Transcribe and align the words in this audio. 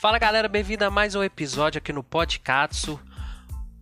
Fala 0.00 0.18
galera, 0.18 0.48
bem-vindo 0.48 0.82
a 0.82 0.90
mais 0.90 1.14
um 1.14 1.22
episódio 1.22 1.76
aqui 1.76 1.92
no 1.92 2.02
Podcatsu. 2.02 2.98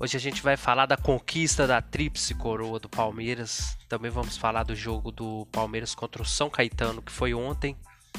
Hoje 0.01 0.17
a 0.17 0.21
gente 0.21 0.43
vai 0.43 0.57
falar 0.57 0.85
da 0.85 0.97
conquista 0.97 1.65
da 1.65 1.81
tríplice 1.81 2.35
coroa 2.35 2.81
do 2.81 2.89
Palmeiras. 2.89 3.79
Também 3.89 4.11
vamos 4.11 4.37
falar 4.37 4.65
do 4.65 4.75
jogo 4.75 5.13
do 5.13 5.47
Palmeiras 5.53 5.95
contra 5.95 6.21
o 6.21 6.25
São 6.25 6.51
Caetano, 6.51 7.01
que 7.01 7.13
foi 7.13 7.35
ontem, 7.35 7.77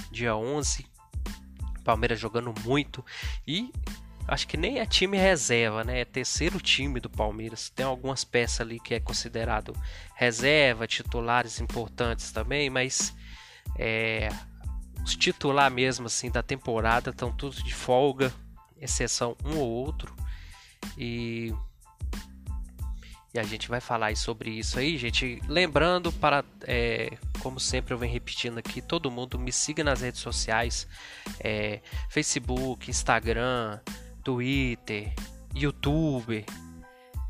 dia 0.10 0.34
11. 0.34 0.88
Palmeiras 1.84 2.18
jogando 2.18 2.54
muito 2.64 3.04
e 3.46 3.70
acho 4.30 4.48
que 4.48 4.56
nem 4.56 4.80
é 4.80 4.86
time 4.86 5.18
reserva, 5.18 5.84
né? 5.84 6.00
É 6.00 6.06
terceiro 6.06 6.58
time 6.62 7.02
do 7.02 7.10
Palmeiras. 7.10 7.70
Tem 7.70 7.86
algumas 7.86 8.24
peças 8.24 8.62
ali 8.62 8.80
que 8.80 8.94
é 8.94 9.02
considerado 9.02 9.76
reserva, 10.16 10.88
titulares 10.88 11.60
importantes 11.60 12.32
também, 12.32 12.70
mas 12.70 13.14
é, 13.78 14.30
os 15.04 15.16
titular 15.16 15.70
mesmo 15.72 16.08
assim 16.08 16.30
da 16.30 16.44
temporada 16.44 17.10
estão 17.10 17.32
todos 17.32 17.64
de 17.64 17.74
folga, 17.74 18.34
exceção 18.80 19.36
um 19.44 19.58
ou 19.58 19.70
outro. 19.70 20.14
E 20.98 21.54
e 23.34 23.38
a 23.38 23.44
gente 23.44 23.70
vai 23.70 23.80
falar 23.80 24.16
sobre 24.18 24.50
isso 24.50 24.80
aí, 24.80 24.98
gente. 24.98 25.40
Lembrando, 25.48 26.12
para 26.12 26.44
é, 26.64 27.16
como 27.40 27.60
sempre 27.60 27.94
eu 27.94 27.98
venho 27.98 28.12
repetindo 28.12 28.58
aqui, 28.58 28.82
todo 28.82 29.12
mundo 29.12 29.38
me 29.38 29.52
siga 29.52 29.84
nas 29.84 30.02
redes 30.02 30.20
sociais: 30.20 30.88
é, 31.40 31.80
Facebook, 32.10 32.90
Instagram, 32.90 33.80
Twitter, 34.24 35.14
YouTube, 35.54 36.44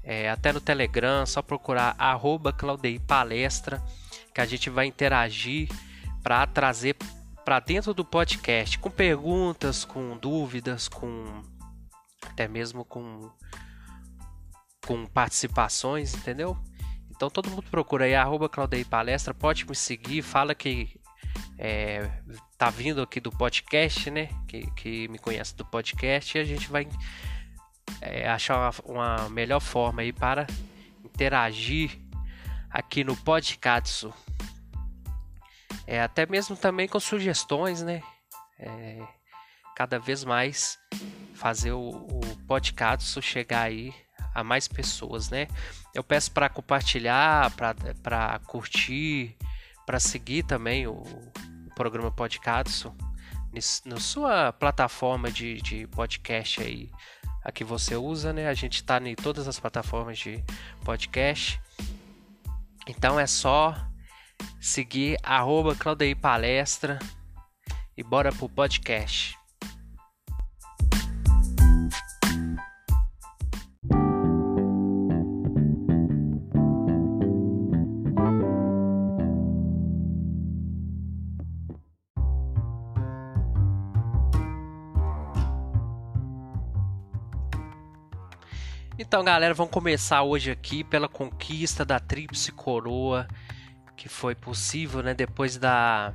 é, 0.02 0.30
até 0.30 0.54
no 0.54 0.62
Telegram. 0.62 1.26
Só 1.26 1.42
procurar 1.42 1.98
Claudei 2.58 2.98
Palestra, 2.98 3.84
que 4.34 4.40
a 4.40 4.46
gente 4.46 4.70
vai 4.70 4.86
interagir 4.86 5.68
para 6.24 6.48
trazer 6.48 6.96
para 7.50 7.60
dentro 7.60 7.96
do 7.96 8.06
podcast 8.06 8.78
com 8.78 8.92
perguntas, 8.92 9.84
com 9.84 10.16
dúvidas, 10.20 10.88
com 10.88 11.42
até 12.24 12.48
mesmo 12.48 12.86
com 12.86 13.28
com 14.86 15.08
participações, 15.08 16.14
entendeu? 16.14 16.56
Então 17.10 17.28
todo 17.28 17.50
mundo 17.50 17.64
procura 17.64 18.06
aí, 18.06 18.14
arroba 18.14 18.48
Claudei 18.48 18.86
Palestra, 18.86 19.34
pode 19.34 19.66
me 19.66 19.76
seguir, 19.76 20.22
fala 20.22 20.54
que 20.54 20.96
é, 21.58 22.08
tá 22.56 22.70
vindo 22.70 23.02
aqui 23.02 23.20
do 23.20 23.32
podcast, 23.32 24.12
né? 24.12 24.30
Que, 24.48 24.70
que 24.74 25.08
me 25.08 25.18
conhece 25.18 25.56
do 25.56 25.66
podcast 25.66 26.38
e 26.38 26.42
a 26.42 26.46
gente 26.46 26.70
vai 26.70 26.88
é, 28.00 28.30
achar 28.30 28.76
uma, 28.86 29.18
uma, 29.18 29.30
melhor 29.30 29.60
forma 29.60 30.04
aí 30.04 30.14
para 30.14 30.46
interagir 31.04 32.00
aqui 32.70 33.04
no 33.04 33.18
podcast. 33.18 34.08
É, 35.92 36.00
até 36.04 36.24
mesmo 36.28 36.56
também 36.56 36.88
com 36.88 37.00
sugestões, 37.00 37.82
né? 37.82 38.04
É, 38.60 39.04
cada 39.76 39.98
vez 39.98 40.24
mais 40.24 40.78
fazer 41.34 41.72
o, 41.72 41.90
o 41.90 42.22
podcast 42.48 43.20
chegar 43.24 43.64
aí 43.64 43.92
a 44.36 44.44
mais 44.44 44.68
pessoas, 44.68 45.32
né? 45.32 45.48
Eu 45.96 46.04
peço 46.04 46.32
para 46.32 46.48
compartilhar, 46.48 47.52
para 48.04 48.40
curtir, 48.46 49.36
para 49.84 50.00
seguir 50.00 50.44
também 50.44 50.86
o, 50.86 50.92
o 50.92 51.74
programa 51.74 52.12
Podcast 52.12 52.88
na 53.84 54.00
sua 54.00 54.54
plataforma 54.54 55.32
de, 55.32 55.60
de 55.60 55.88
podcast 55.88 56.62
aí 56.62 56.92
a 57.44 57.52
que 57.52 57.64
você 57.64 57.96
usa, 57.96 58.32
né? 58.32 58.48
A 58.48 58.54
gente 58.54 58.76
está 58.76 59.00
em 59.00 59.16
todas 59.16 59.48
as 59.48 59.60
plataformas 59.60 60.20
de 60.20 60.44
podcast. 60.86 61.60
Então 62.88 63.20
é 63.20 63.26
só 63.26 63.89
seguir 64.60 65.18
arroba 65.24 65.76
Claudei 65.76 66.14
Palestra 66.14 67.00
e 67.98 68.04
bora 68.04 68.32
pro 68.32 68.50
podcast. 68.50 69.40
Então, 89.02 89.24
galera, 89.24 89.54
vamos 89.54 89.72
começar 89.72 90.22
hoje 90.24 90.52
aqui 90.52 90.84
pela 90.84 91.08
conquista 91.08 91.84
da 91.84 92.00
Tríplice 92.00 92.52
Coroa, 92.52 93.28
que 94.00 94.08
foi 94.08 94.34
possível, 94.34 95.04
né, 95.04 95.14
depois 95.14 95.58
da 95.58 96.14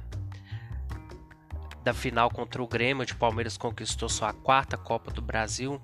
da 1.84 1.92
final 1.92 2.30
contra 2.30 2.62
o 2.62 2.66
Grêmio, 2.66 3.02
onde 3.02 3.12
o 3.12 3.16
Palmeiras 3.16 3.58
conquistou 3.58 4.08
sua 4.08 4.32
quarta 4.32 4.74
Copa 4.74 5.10
do 5.10 5.20
Brasil. 5.20 5.78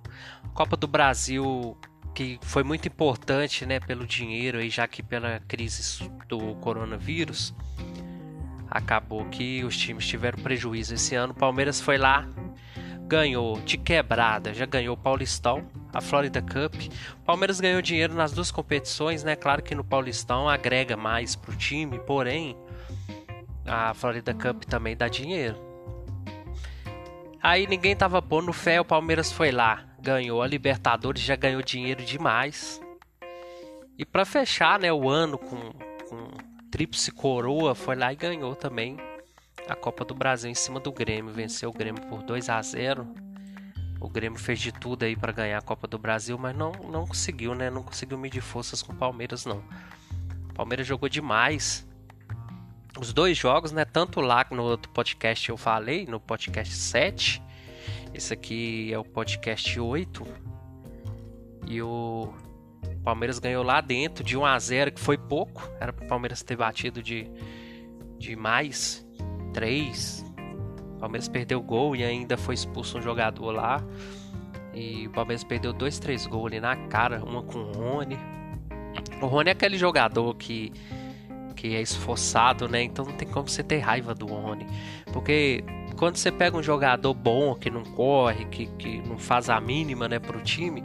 Copa 0.55 0.75
do 0.75 0.89
Brasil 0.89 1.77
que 2.15 2.39
foi 2.41 2.63
muito 2.63 2.89
importante, 2.89 3.67
né, 3.67 3.79
pelo 3.79 4.07
dinheiro 4.07 4.59
aí, 4.59 4.71
já 4.71 4.89
que 4.89 5.03
pela 5.03 5.41
crise 5.41 6.11
do 6.27 6.55
coronavírus, 6.57 7.55
acabou 8.71 9.27
que 9.27 9.63
os 9.63 9.77
times 9.77 10.07
tiveram 10.07 10.43
prejuízo 10.43 10.95
esse 10.95 11.15
ano. 11.15 11.35
Palmeiras 11.35 11.83
foi 11.83 11.99
lá, 11.99 12.27
ganhou 13.07 13.61
de 13.61 13.77
quebrada, 13.77 14.55
já 14.55 14.65
ganhou 14.65 14.95
o 14.95 14.99
Paulistão, 14.99 15.69
a 15.93 16.01
Florida 16.01 16.41
Cup. 16.41 16.75
O 17.21 17.25
Palmeiras 17.25 17.61
ganhou 17.61 17.83
dinheiro 17.83 18.15
nas 18.15 18.33
duas 18.33 18.51
competições, 18.51 19.25
né? 19.25 19.37
Claro 19.37 19.63
que 19.63 19.75
no 19.75 19.85
Paulistão 19.85 20.49
agrega 20.49 20.97
mais 20.97 21.37
pro 21.37 21.57
time, 21.57 21.99
porém 22.01 22.57
a 23.67 23.95
Florida 23.95 24.35
Cup 24.35 24.65
também 24.65 24.97
dá 24.97 25.09
dinheiro. 25.09 25.57
Aí 27.43 27.67
ninguém 27.67 27.97
tava 27.97 28.21
pondo 28.21 28.53
fé, 28.53 28.81
o 28.81 28.85
Palmeiras 28.85 29.33
foi 29.33 29.51
lá, 29.51 29.85
ganhou 29.99 30.43
a 30.43 30.47
Libertadores, 30.47 31.23
já 31.23 31.37
ganhou 31.37 31.63
dinheiro 31.63 32.05
demais. 32.05 32.81
E 33.97 34.05
para 34.05 34.25
fechar, 34.25 34.79
né, 34.79 34.93
o 34.93 35.09
ano 35.09 35.39
com, 35.39 35.73
com 36.09 36.29
tríplice 36.71 37.11
coroa, 37.11 37.75
foi 37.75 37.97
lá 37.97 38.13
e 38.13 38.17
ganhou 38.17 38.55
também 38.55 38.99
a 39.69 39.75
Copa 39.75 40.05
do 40.05 40.15
Brasil 40.15 40.51
em 40.51 40.55
cima 40.55 40.81
do 40.81 40.93
Grêmio, 40.93 41.33
venceu 41.33 41.71
o 41.71 41.73
Grêmio 41.73 42.03
por 42.09 42.23
2 42.23 42.49
a 42.49 42.61
0. 42.61 43.30
O 44.01 44.09
Grêmio 44.09 44.39
fez 44.39 44.59
de 44.59 44.73
tudo 44.73 45.05
aí 45.05 45.15
para 45.15 45.31
ganhar 45.31 45.59
a 45.59 45.63
Copa 45.63 45.87
do 45.87 45.99
Brasil, 45.99 46.39
mas 46.39 46.57
não, 46.57 46.73
não 46.91 47.07
conseguiu, 47.07 47.55
né? 47.55 47.69
Não 47.69 47.83
conseguiu 47.83 48.17
medir 48.17 48.41
forças 48.41 48.83
com 48.83 48.95
o 48.95 48.97
Palmeiras, 48.97 49.45
não. 49.45 49.63
O 50.49 50.55
Palmeiras 50.55 50.87
jogou 50.87 51.09
demais. 51.09 51.87
Os 52.99 53.13
dois 53.13 53.37
jogos, 53.37 53.73
né? 53.73 53.85
Tanto 53.85 54.21
lá 54.21 54.47
no 54.51 54.63
outro 54.63 54.91
podcast 54.93 55.49
eu 55.51 55.57
falei, 55.59 56.07
no 56.07 56.19
podcast 56.19 56.75
7. 56.75 57.43
Esse 58.15 58.33
aqui 58.33 58.91
é 58.93 58.99
o 58.99 59.05
podcast 59.05 59.79
8. 59.79 60.27
E 61.67 61.83
o 61.83 62.33
Palmeiras 63.05 63.39
ganhou 63.39 63.63
lá 63.63 63.83
dentro 63.83 64.25
de 64.25 64.37
1 64.37 64.47
a 64.47 64.59
0 64.59 64.93
que 64.93 65.01
foi 65.01 65.19
pouco. 65.19 65.63
Era 65.79 65.93
para 65.93 66.07
o 66.07 66.09
Palmeiras 66.09 66.43
ter 66.43 66.57
batido 66.57 67.03
de, 67.03 67.31
de 68.19 68.35
mais 68.35 69.07
3. 69.53 70.30
O 71.01 71.09
Palmeiras 71.09 71.29
perdeu 71.29 71.63
gol 71.63 71.97
e 71.97 72.05
ainda 72.05 72.37
foi 72.37 72.55
expulso 72.55 72.99
um 72.99 73.01
jogador 73.01 73.53
lá. 73.53 73.83
E 74.75 75.07
o 75.07 75.11
Palmeiras 75.11 75.43
perdeu 75.43 75.73
dois, 75.73 75.99
três 75.99 76.27
gols 76.27 76.49
ali 76.49 76.61
na 76.61 76.77
cara, 76.77 77.25
uma 77.25 77.43
com 77.43 77.59
o 77.59 77.73
Rony. 77.73 78.19
O 79.23 79.27
Rony 79.27 79.49
é 79.49 79.53
aquele 79.53 79.79
jogador 79.79 80.35
que, 80.35 80.71
que 81.57 81.75
é 81.75 81.81
esforçado, 81.81 82.69
né? 82.69 82.83
Então 82.83 83.07
não 83.07 83.15
tem 83.15 83.27
como 83.27 83.49
você 83.49 83.63
ter 83.63 83.79
raiva 83.79 84.15
do 84.15 84.27
Rony. 84.27 84.67
Porque 85.11 85.65
quando 85.97 86.17
você 86.17 86.31
pega 86.31 86.55
um 86.55 86.63
jogador 86.63 87.15
bom, 87.15 87.55
que 87.55 87.71
não 87.71 87.83
corre, 87.83 88.45
que, 88.45 88.67
que 88.67 89.01
não 89.09 89.17
faz 89.17 89.49
a 89.49 89.59
mínima 89.59 90.07
né, 90.07 90.19
pro 90.19 90.43
time, 90.43 90.85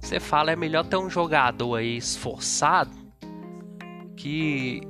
você 0.00 0.18
fala, 0.18 0.52
é 0.52 0.56
melhor 0.56 0.86
ter 0.86 0.96
um 0.96 1.10
jogador 1.10 1.76
aí 1.76 1.98
esforçado 1.98 2.98
que 4.16 4.80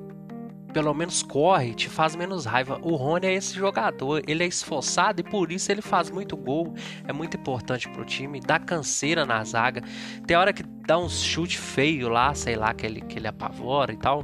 pelo 0.73 0.95
menos 0.95 1.23
corre, 1.23 1.75
te 1.75 1.89
faz 1.89 2.15
menos 2.15 2.45
raiva. 2.45 2.79
O 2.83 2.97
Rony 2.97 3.27
é 3.27 3.35
esse 3.35 3.55
jogador, 3.55 4.23
ele 4.27 4.45
é 4.45 4.47
esforçado 4.47 5.21
e 5.21 5.25
por 5.25 5.51
isso 5.53 5.71
ele 5.71 5.83
faz 5.83 6.11
muito 6.11 6.37
gol. 6.37 6.75
É 7.07 7.13
muito 7.13 7.37
importante 7.37 7.89
pro 7.89 8.05
time, 8.05 8.41
dá 8.41 8.59
canseira 8.59 9.27
na 9.27 9.43
zaga. 9.45 9.83
Tem 10.27 10.37
hora 10.37 10.53
que 10.53 10.63
dá 10.63 10.99
um 10.99 11.09
chute 11.09 11.59
feio 11.59 12.09
lá, 12.09 12.35
sei 12.35 12.57
lá, 12.57 12.73
que 12.73 12.87
ele, 12.87 13.01
que 13.01 13.19
ele 13.19 13.29
apavora 13.29 13.93
e 13.93 13.97
tal. 13.97 14.23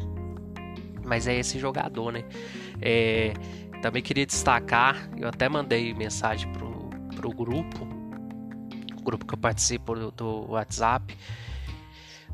Mas 1.04 1.26
é 1.26 1.38
esse 1.38 1.58
jogador, 1.58 2.12
né? 2.12 2.24
É, 2.80 3.32
também 3.82 4.02
queria 4.02 4.26
destacar, 4.26 5.08
eu 5.16 5.28
até 5.28 5.48
mandei 5.48 5.94
mensagem 5.94 6.50
pro, 6.52 6.90
pro 7.14 7.30
grupo, 7.30 7.86
o 8.98 9.02
grupo 9.02 9.24
que 9.24 9.34
eu 9.34 9.38
participo 9.38 9.94
do, 9.94 10.10
do 10.10 10.50
WhatsApp. 10.50 11.16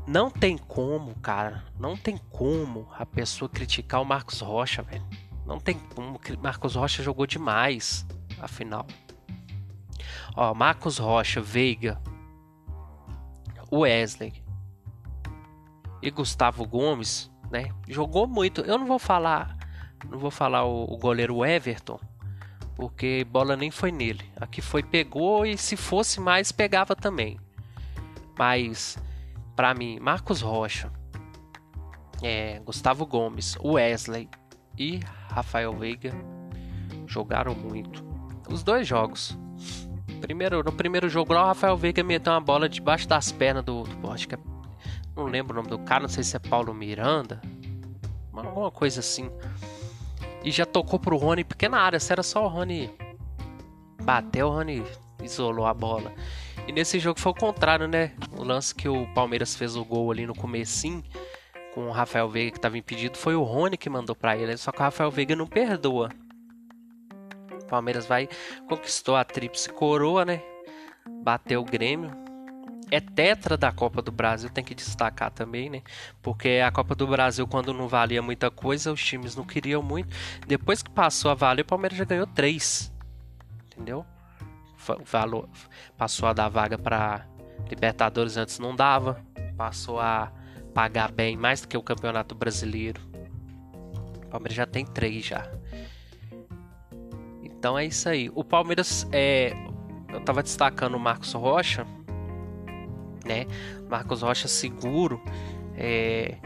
Não 0.05 0.29
tem 0.29 0.57
como, 0.57 1.15
cara. 1.15 1.63
Não 1.79 1.95
tem 1.95 2.17
como 2.29 2.87
a 2.97 3.05
pessoa 3.05 3.47
criticar 3.47 4.01
o 4.01 4.05
Marcos 4.05 4.41
Rocha, 4.41 4.81
velho. 4.81 5.05
Não 5.45 5.59
tem 5.59 5.79
como. 5.95 6.19
Marcos 6.41 6.75
Rocha 6.75 7.01
jogou 7.01 7.25
demais, 7.25 8.05
afinal. 8.39 8.85
Ó, 10.35 10.53
Marcos 10.53 10.97
Rocha, 10.97 11.41
Veiga, 11.41 12.01
Wesley 13.71 14.33
e 16.01 16.09
Gustavo 16.11 16.65
Gomes, 16.65 17.31
né? 17.49 17.69
Jogou 17.87 18.27
muito. 18.27 18.61
Eu 18.61 18.77
não 18.77 18.85
vou 18.85 18.99
falar, 18.99 19.57
não 20.09 20.17
vou 20.17 20.31
falar 20.31 20.65
o, 20.65 20.83
o 20.83 20.97
goleiro 20.97 21.45
Everton, 21.45 21.99
Porque 22.75 23.25
bola 23.29 23.55
nem 23.55 23.71
foi 23.71 23.91
nele. 23.91 24.29
Aqui 24.39 24.61
foi 24.61 24.83
pegou 24.83 25.45
e 25.45 25.57
se 25.57 25.77
fosse 25.77 26.19
mais 26.19 26.51
pegava 26.51 26.95
também. 26.95 27.39
Mas 28.37 28.97
para 29.55 29.73
mim, 29.73 29.99
Marcos 29.99 30.41
Rocha, 30.41 30.91
é, 32.21 32.59
Gustavo 32.59 33.05
Gomes, 33.05 33.57
Wesley 33.63 34.29
e 34.77 34.99
Rafael 35.29 35.73
Veiga 35.73 36.13
jogaram 37.05 37.53
muito. 37.53 38.03
Os 38.49 38.63
dois 38.63 38.87
jogos. 38.87 39.37
Primeiro, 40.21 40.63
no 40.63 40.71
primeiro 40.71 41.09
jogo 41.09 41.33
lá, 41.33 41.43
o 41.43 41.47
Rafael 41.47 41.77
Veiga 41.77 42.03
meteu 42.03 42.33
uma 42.33 42.41
bola 42.41 42.69
debaixo 42.69 43.07
das 43.07 43.31
pernas 43.31 43.63
do, 43.63 43.83
do 43.83 44.11
acho 44.11 44.27
que 44.27 44.35
é, 44.35 44.39
não 45.15 45.25
lembro 45.25 45.53
o 45.53 45.55
nome 45.57 45.69
do 45.69 45.79
cara, 45.79 46.01
não 46.01 46.09
sei 46.09 46.23
se 46.23 46.35
é 46.35 46.39
Paulo 46.39 46.73
Miranda, 46.73 47.41
alguma 48.33 48.71
coisa 48.71 49.01
assim. 49.01 49.29
E 50.43 50.51
já 50.51 50.65
tocou 50.65 50.99
pro 50.99 51.17
Rony 51.17 51.43
pequena 51.43 51.77
área, 51.77 51.99
se 51.99 52.11
era 52.11 52.23
só 52.23 52.45
o 52.45 52.47
Rony 52.47 52.89
bateu, 54.01 54.47
o 54.47 54.51
Rony 54.51 54.83
isolou 55.21 55.65
a 55.65 55.73
bola. 55.73 56.11
E 56.67 56.71
nesse 56.71 56.99
jogo 56.99 57.19
foi 57.19 57.31
o 57.31 57.35
contrário, 57.35 57.87
né? 57.87 58.13
O 58.43 58.45
lance 58.45 58.75
que 58.75 58.89
o 58.89 59.07
Palmeiras 59.13 59.55
fez 59.55 59.77
o 59.77 59.85
gol 59.85 60.11
ali 60.11 60.27
no 60.27 60.35
comecinho 60.35 61.01
com 61.73 61.87
o 61.87 61.91
Rafael 61.91 62.27
Veiga 62.27 62.51
que 62.51 62.57
estava 62.57 62.77
impedido 62.77 63.17
foi 63.17 63.35
o 63.35 63.41
Rony 63.41 63.77
que 63.77 63.89
mandou 63.89 64.13
para 64.13 64.35
ele, 64.35 64.57
só 64.57 64.69
que 64.69 64.79
o 64.79 64.81
Rafael 64.81 65.09
Veiga 65.09 65.33
não 65.33 65.47
perdoa. 65.47 66.09
O 67.61 67.65
Palmeiras 67.65 68.05
vai 68.05 68.27
conquistou 68.67 69.15
a 69.15 69.23
tríplice 69.23 69.69
coroa, 69.69 70.25
né? 70.25 70.41
Bateu 71.23 71.61
o 71.61 71.63
Grêmio. 71.63 72.11
É 72.91 72.99
tetra 72.99 73.55
da 73.55 73.71
Copa 73.71 74.01
do 74.01 74.11
Brasil, 74.11 74.49
tem 74.49 74.61
que 74.61 74.75
destacar 74.75 75.31
também, 75.31 75.69
né? 75.69 75.81
Porque 76.21 76.61
a 76.63 76.69
Copa 76.69 76.93
do 76.95 77.07
Brasil, 77.07 77.47
quando 77.47 77.73
não 77.73 77.87
valia 77.87 78.21
muita 78.21 78.51
coisa, 78.51 78.91
os 78.91 79.01
times 79.01 79.37
não 79.37 79.45
queriam 79.45 79.81
muito. 79.81 80.13
Depois 80.45 80.83
que 80.83 80.89
passou 80.89 81.31
a 81.31 81.33
valer, 81.33 81.61
o 81.61 81.65
Palmeiras 81.65 81.97
já 81.97 82.03
ganhou 82.03 82.27
três. 82.27 82.91
Entendeu? 83.67 84.05
Valor, 85.05 85.47
passou 85.97 86.27
a 86.27 86.33
dar 86.33 86.49
vaga 86.49 86.77
para 86.77 87.25
Libertadores 87.69 88.37
antes 88.37 88.59
não 88.59 88.75
dava. 88.75 89.21
Passou 89.57 89.99
a 89.99 90.31
pagar 90.73 91.11
bem 91.11 91.37
mais 91.37 91.61
do 91.61 91.67
que 91.67 91.77
o 91.77 91.83
Campeonato 91.83 92.33
Brasileiro. 92.35 93.01
O 94.23 94.27
Palmeiras 94.27 94.55
já 94.55 94.65
tem 94.65 94.85
três 94.85 95.25
já. 95.25 95.49
Então 97.41 97.77
é 97.77 97.85
isso 97.85 98.09
aí. 98.09 98.29
O 98.33 98.43
Palmeiras 98.43 99.07
é, 99.11 99.53
eu 100.09 100.19
estava 100.19 100.43
destacando 100.43 100.95
o 100.95 100.99
Marcos 100.99 101.33
Rocha, 101.33 101.85
né? 103.25 103.45
Marcos 103.89 104.21
Rocha 104.21 104.47
seguro, 104.47 105.21
é, 105.77 106.37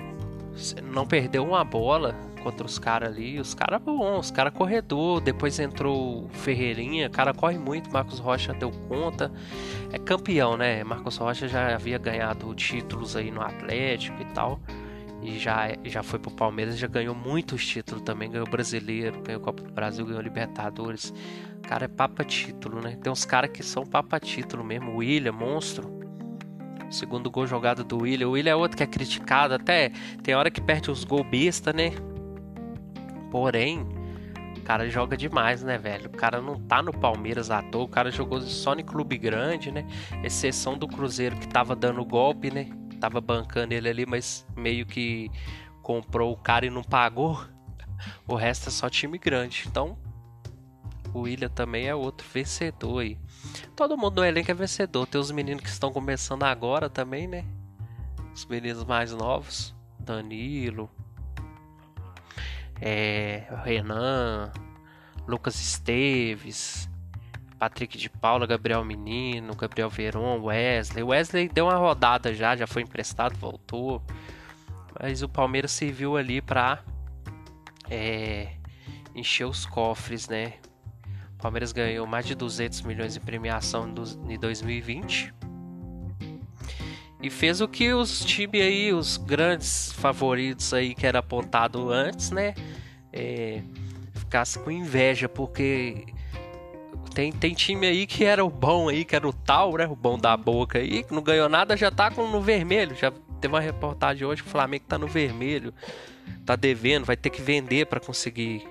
não 0.84 1.08
perdeu 1.08 1.44
uma 1.44 1.64
bola 1.64 2.16
contra 2.48 2.66
os 2.66 2.80
caras 2.80 3.10
ali. 3.10 3.40
Os 3.40 3.54
caras 3.54 3.82
bons, 3.82 4.28
os 4.28 4.32
caras 4.32 4.54
corredor. 4.54 5.20
Depois 5.20 5.60
entrou 5.60 6.24
o 6.24 6.30
Ferreirinha, 6.30 7.08
o 7.08 7.12
cara 7.12 7.34
corre 7.34 7.58
muito. 7.58 7.92
Marcos 7.92 8.20
Rocha 8.20 8.54
deu 8.54 8.72
conta. 8.88 9.32
É 9.92 10.00
campeão, 10.00 10.56
né? 10.56 10.84
Marcos 10.84 11.18
Rocha 11.18 11.48
já 11.48 11.76
havia 11.76 11.98
ganhado 11.98 12.54
títulos 12.56 13.16
aí 13.16 13.32
no 13.32 13.42
Atlético 13.42 14.22
e 14.22 14.26
tal. 14.34 14.60
E 15.22 15.38
já, 15.38 15.70
já 15.84 16.04
foi 16.04 16.20
pro 16.20 16.32
Palmeiras, 16.32 16.78
já 16.78 16.88
ganhou 16.88 17.14
muitos 17.14 17.66
títulos 17.66 18.02
também. 18.04 18.32
Ganhou 18.32 18.48
Brasileiro, 18.48 19.22
ganhou 19.22 19.42
Copa 19.42 19.62
do 19.62 19.72
Brasil, 19.74 20.06
ganhou 20.06 20.22
Libertadores. 20.22 21.14
Cara, 21.64 21.86
é 21.86 21.88
papa 21.90 22.24
título, 22.24 22.82
né? 22.82 22.98
Tem 23.02 23.12
uns 23.12 23.26
caras 23.26 23.52
que 23.52 23.62
são 23.62 23.86
papa 23.86 24.20
título 24.22 24.64
mesmo. 24.64 24.92
O 24.92 24.98
William, 24.98 25.34
monstro. 25.34 25.98
Segundo 26.90 27.30
gol 27.30 27.46
jogado 27.46 27.84
do 27.84 28.04
William. 28.04 28.30
O 28.30 28.32
William 28.32 28.54
é 28.54 28.56
outro 28.56 28.78
que 28.78 28.84
é 28.84 28.88
criticado. 28.88 29.54
Até 29.54 29.92
tem 30.24 30.34
hora 30.34 30.50
que 30.50 30.62
perde 30.62 30.90
os 30.90 31.04
gol 31.04 31.26
besta, 31.26 31.74
né? 31.74 31.92
Porém, 33.32 33.86
o 34.58 34.62
cara 34.62 34.90
joga 34.90 35.16
demais, 35.16 35.64
né, 35.64 35.78
velho? 35.78 36.08
O 36.08 36.18
cara 36.18 36.42
não 36.42 36.56
tá 36.60 36.82
no 36.82 36.92
Palmeiras 36.92 37.50
à 37.52 37.62
toa, 37.62 37.84
o 37.84 37.88
cara 37.88 38.12
jogou 38.12 38.42
só 38.42 38.74
em 38.74 38.84
clube 38.84 39.18
grande, 39.18 39.72
né? 39.72 39.86
Exceção 40.24 40.78
do 40.78 40.88
Cruzeiro 40.88 41.36
que 41.38 41.48
tava 41.48 41.76
dando 41.76 42.04
golpe, 42.06 42.52
né? 42.52 42.70
Tava 43.00 43.22
bancando 43.22 43.74
ele 43.74 43.90
ali, 43.90 44.06
mas 44.06 44.46
meio 44.56 44.86
que 44.86 45.30
comprou 45.82 46.34
o 46.34 46.38
cara 46.38 46.66
e 46.66 46.70
não 46.70 46.84
pagou. 46.84 47.40
O 48.28 48.36
resto 48.36 48.70
é 48.70 48.72
só 48.72 48.90
time 48.90 49.18
grande. 49.18 49.64
Então, 49.68 49.98
o 51.14 51.22
William 51.22 51.50
também 51.50 51.88
é 51.88 51.96
outro 51.96 52.28
vencedor 52.32 53.00
aí. 53.00 53.18
Todo 53.76 53.98
mundo 53.98 54.18
no 54.18 54.26
elenco 54.26 54.52
é 54.52 54.54
vencedor. 54.54 55.08
Tem 55.08 55.20
os 55.20 55.32
meninos 55.32 55.64
que 55.64 55.70
estão 55.70 55.92
começando 55.92 56.44
agora 56.44 56.90
também, 56.90 57.28
né? 57.28 57.46
Os 58.34 58.46
meninos 58.46 58.84
mais 58.84 59.12
novos. 59.14 59.76
Danilo, 60.00 60.90
é, 62.82 63.44
Renan, 63.64 64.52
Lucas 65.28 65.60
Esteves, 65.60 66.90
Patrick 67.58 67.98
de 67.98 68.10
Paula, 68.10 68.46
Gabriel 68.46 68.84
Menino, 68.86 69.56
Gabriel 69.56 69.90
Veron, 69.90 70.42
Wesley. 70.44 71.04
Wesley 71.04 71.50
deu 71.50 71.66
uma 71.66 71.76
rodada 71.76 72.34
já, 72.34 72.56
já 72.56 72.68
foi 72.68 72.84
emprestado, 72.84 73.36
voltou. 73.38 74.02
Mas 75.00 75.22
o 75.22 75.30
Palmeiras 75.30 75.72
serviu 75.72 76.18
ali 76.18 76.42
para 76.42 76.84
é, 77.90 78.54
encher 79.16 79.46
os 79.46 79.66
cofres, 79.66 80.28
né? 80.28 80.54
O 81.34 81.42
Palmeiras 81.42 81.72
ganhou 81.72 82.08
mais 82.08 82.26
de 82.26 82.34
200 82.34 82.82
milhões 82.82 83.14
de 83.14 83.20
premiação 83.20 83.88
em 84.28 84.40
2020. 84.40 85.34
E 87.22 87.30
fez 87.30 87.62
o 87.62 87.68
que 87.68 87.94
os 87.94 88.24
times 88.24 88.62
aí, 88.62 88.94
os 88.94 89.18
grandes 89.18 89.92
favoritos 89.94 90.74
aí 90.74 90.94
que 90.94 91.06
era 91.06 91.20
apontado 91.20 91.90
antes, 91.90 92.30
né? 92.30 92.54
É, 93.12 93.62
ficasse 94.14 94.60
com 94.60 94.70
inveja, 94.70 95.28
porque 95.28 96.06
tem, 97.16 97.32
tem 97.32 97.56
time 97.56 97.88
aí 97.88 98.06
que 98.06 98.24
era 98.24 98.46
o 98.46 98.50
bom 98.50 98.90
aí, 98.90 99.04
que 99.04 99.16
era 99.16 99.28
o 99.28 99.34
tal, 99.34 99.76
né? 99.78 99.88
O 99.88 99.96
bom 99.96 100.20
da 100.20 100.38
boca 100.38 100.78
aí, 100.78 101.04
que 101.04 101.14
não 101.14 101.24
ganhou 101.24 101.50
nada, 101.50 101.76
já 101.76 101.90
tá 101.90 102.12
com, 102.12 102.28
no 102.28 102.40
vermelho. 102.40 102.96
Já 102.96 103.12
teve 103.42 103.54
uma 103.54 103.60
reportagem 103.60 104.28
hoje 104.28 104.44
que 104.44 104.48
o 104.48 104.52
Flamengo 104.52 104.86
tá 104.88 105.00
no 105.00 105.08
vermelho, 105.08 105.74
tá 106.46 106.56
devendo, 106.56 107.06
vai 107.06 107.18
ter 107.18 107.32
que 107.32 107.42
vender 107.42 107.88
para 107.88 108.00
conseguir 108.00 108.68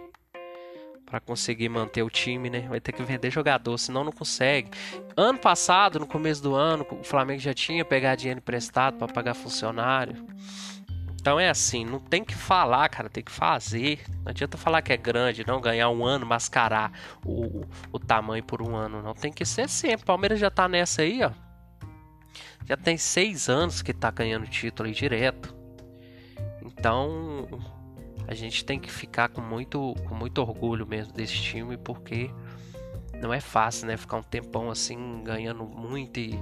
para 1.17 1.21
conseguir 1.21 1.71
manter 1.71 2.03
o 2.03 2.11
time, 2.11 2.51
né? 2.51 2.67
Vai 2.69 2.79
ter 2.79 2.93
que 2.93 3.03
vender 3.03 3.31
jogador, 3.31 3.79
senão 3.79 4.05
não 4.05 4.13
consegue. 4.13 4.71
Ano 5.17 5.39
passado, 5.39 5.99
no 5.99 6.07
começo 6.07 6.43
do 6.43 6.55
ano, 6.55 6.87
o 6.91 7.03
Flamengo 7.03 7.41
já 7.41 7.55
tinha 7.55 7.85
pegado 7.85 8.19
dinheiro 8.19 8.39
emprestado 8.39 8.99
para 8.99 9.09
pagar 9.09 9.33
funcionário. 9.33 10.27
Então 11.19 11.41
é 11.41 11.49
assim, 11.49 11.87
não 11.87 11.99
tem 11.99 12.23
que 12.23 12.35
falar, 12.35 12.87
cara, 12.91 13.09
tem 13.09 13.25
que 13.25 13.33
fazer. 13.33 14.01
Não 14.23 14.31
adianta 14.31 14.59
falar 14.59 14.83
que 14.83 14.93
é 14.93 14.97
grande, 14.97 15.47
não 15.47 15.59
ganhar 15.59 15.89
um 15.89 16.05
ano, 16.05 16.27
mascarar 16.27 16.93
o, 17.25 17.65
o 17.91 17.99
tamanho 17.99 18.45
por 18.45 18.61
um 18.61 18.77
ano, 18.77 19.03
não. 19.03 19.15
Tem 19.15 19.33
que 19.33 19.47
ser 19.47 19.71
sempre. 19.71 20.05
Palmeiras 20.05 20.39
já 20.39 20.51
tá 20.51 20.69
nessa 20.69 21.01
aí, 21.01 21.25
ó. 21.25 21.31
Já 22.67 22.77
tem 22.77 22.99
seis 22.99 23.49
anos 23.49 23.81
que 23.81 23.95
tá 23.95 24.11
ganhando 24.11 24.47
título 24.47 24.87
aí 24.87 24.95
direto. 24.95 25.55
Então, 26.63 27.49
a 28.29 28.35
gente 28.35 28.65
tem 28.65 28.79
que 28.79 28.91
ficar 28.91 29.29
com 29.29 29.41
muito, 29.41 29.95
com 30.09 30.15
muito 30.15 30.39
orgulho 30.39 30.87
mesmo 30.87 31.13
desse 31.13 31.35
time, 31.35 31.77
porque 31.77 32.31
não 33.21 33.33
é 33.33 33.41
fácil, 33.41 33.87
né? 33.87 33.97
Ficar 33.97 34.19
um 34.19 34.23
tempão 34.23 34.71
assim, 34.71 35.23
ganhando 35.23 35.65
muito 35.65 36.19
e 36.19 36.39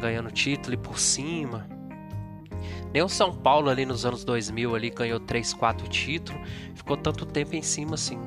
ganhando 0.00 0.30
título 0.30 0.74
e 0.74 0.76
por 0.76 0.98
cima. 0.98 1.68
Nem 2.92 3.02
o 3.02 3.08
São 3.08 3.34
Paulo 3.34 3.68
ali 3.68 3.84
nos 3.84 4.04
anos 4.04 4.24
2000 4.24 4.74
ali 4.74 4.90
ganhou 4.90 5.20
3, 5.20 5.54
4 5.54 5.88
títulos, 5.88 6.40
ficou 6.74 6.96
tanto 6.96 7.26
tempo 7.26 7.54
em 7.54 7.62
cima 7.62 7.94
assim. 7.94 8.18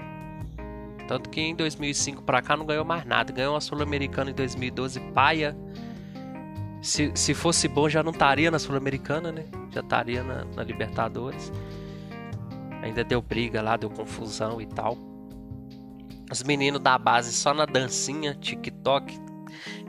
Tanto 1.08 1.30
que 1.30 1.42
em 1.42 1.56
2005 1.56 2.22
para 2.22 2.42
cá 2.42 2.56
não 2.56 2.66
ganhou 2.66 2.86
mais 2.86 3.04
nada. 3.06 3.34
Ganhou 3.34 3.56
a 3.56 3.62
Sul-Americana 3.62 4.32
em 4.32 4.34
2012, 4.34 5.00
paia. 5.14 5.58
Se, 6.82 7.12
se 7.14 7.34
fosse 7.34 7.68
bom 7.68 7.90
já 7.90 8.02
não 8.02 8.12
estaria 8.12 8.50
na 8.50 8.58
Sul-Americana, 8.58 9.32
né? 9.32 9.46
Já 9.72 9.82
estaria 9.82 10.24
na, 10.24 10.46
na 10.46 10.64
Libertadores. 10.64 11.52
Ainda 12.82 13.04
deu 13.04 13.22
briga 13.22 13.62
lá, 13.62 13.78
deu 13.78 13.90
confusão 13.90 14.60
e 14.62 14.66
tal. 14.66 14.98
Os 16.32 16.44
meninos 16.44 16.82
da 16.82 16.98
base 16.98 17.32
só 17.34 17.54
na 17.54 17.66
dancinha, 17.66 18.34
TikTok. 18.34 19.20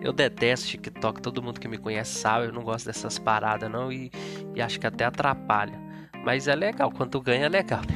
Eu 0.00 0.12
detesto 0.12 0.66
TikTok, 0.66 1.22
todo 1.22 1.42
mundo 1.42 1.60
que 1.60 1.68
me 1.68 1.78
conhece 1.78 2.18
sabe, 2.18 2.46
eu 2.46 2.52
não 2.52 2.62
gosto 2.62 2.86
dessas 2.86 3.18
paradas 3.18 3.70
não 3.70 3.92
e, 3.92 4.10
e 4.54 4.60
acho 4.60 4.80
que 4.80 4.86
até 4.86 5.04
atrapalha. 5.04 5.80
Mas 6.24 6.48
é 6.48 6.54
legal, 6.54 6.90
quando 6.90 7.20
ganha 7.20 7.46
é 7.46 7.48
legal? 7.48 7.82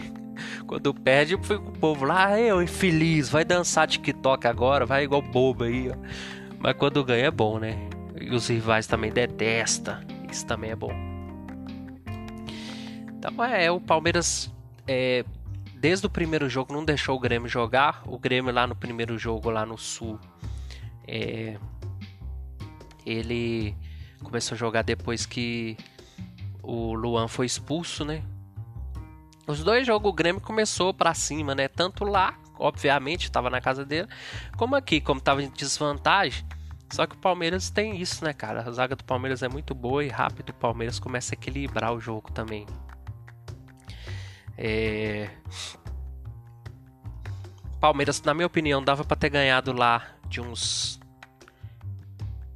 Quando 0.66 0.92
perde, 0.92 1.36
fica 1.38 1.60
o 1.60 1.72
povo 1.72 2.04
lá, 2.04 2.38
eu 2.38 2.60
infeliz, 2.60 3.28
vai 3.28 3.44
dançar 3.44 3.86
TikTok 3.86 4.48
agora, 4.48 4.84
vai 4.84 5.04
igual 5.04 5.22
bobo 5.22 5.62
aí, 5.62 5.88
ó. 5.88 5.94
Mas 6.58 6.76
quando 6.76 7.04
ganha 7.04 7.26
é 7.26 7.30
bom, 7.30 7.58
né? 7.60 7.76
E 8.20 8.34
os 8.34 8.48
rivais 8.48 8.86
também 8.86 9.12
detestam, 9.12 10.00
isso 10.30 10.44
também 10.44 10.70
é 10.70 10.76
bom. 10.76 10.92
Então 13.16 13.44
é, 13.44 13.70
o 13.70 13.80
Palmeiras 13.80 14.52
é, 14.86 15.24
desde 15.74 16.06
o 16.06 16.10
primeiro 16.10 16.48
jogo 16.48 16.72
não 16.72 16.84
deixou 16.84 17.16
o 17.16 17.20
Grêmio 17.20 17.48
jogar. 17.48 18.02
O 18.06 18.18
Grêmio 18.18 18.52
lá 18.52 18.66
no 18.66 18.74
primeiro 18.74 19.18
jogo 19.18 19.50
lá 19.50 19.64
no 19.64 19.78
Sul, 19.78 20.18
é, 21.06 21.58
ele 23.04 23.74
começou 24.22 24.54
a 24.54 24.58
jogar 24.58 24.82
depois 24.82 25.26
que 25.26 25.76
o 26.62 26.94
Luan 26.94 27.28
foi 27.28 27.46
expulso, 27.46 28.04
né? 28.04 28.22
Os 29.46 29.62
dois 29.62 29.86
jogos 29.86 30.10
o 30.10 30.14
Grêmio 30.14 30.40
começou 30.40 30.92
para 30.92 31.14
cima, 31.14 31.54
né? 31.54 31.68
Tanto 31.68 32.04
lá 32.04 32.36
obviamente 32.58 33.24
estava 33.24 33.50
na 33.50 33.60
casa 33.60 33.84
dele. 33.84 34.08
Como 34.56 34.74
aqui, 34.74 35.00
como 35.00 35.18
estava 35.18 35.42
em 35.42 35.50
desvantagem. 35.50 36.44
Só 36.90 37.06
que 37.06 37.16
o 37.16 37.18
Palmeiras 37.18 37.68
tem 37.68 38.00
isso, 38.00 38.24
né, 38.24 38.32
cara? 38.32 38.60
A 38.60 38.70
zaga 38.70 38.94
do 38.94 39.04
Palmeiras 39.04 39.42
é 39.42 39.48
muito 39.48 39.74
boa 39.74 40.04
e 40.04 40.08
rápido 40.08 40.50
o 40.50 40.54
Palmeiras 40.54 41.00
começa 41.00 41.34
a 41.34 41.36
equilibrar 41.36 41.92
o 41.92 42.00
jogo 42.00 42.30
também. 42.30 42.64
É... 44.56 45.28
Palmeiras, 47.80 48.20
na 48.22 48.34
minha 48.34 48.46
opinião, 48.46 48.82
dava 48.82 49.04
para 49.04 49.16
ter 49.16 49.28
ganhado 49.28 49.72
lá 49.72 50.02
de 50.28 50.40
uns 50.40 50.98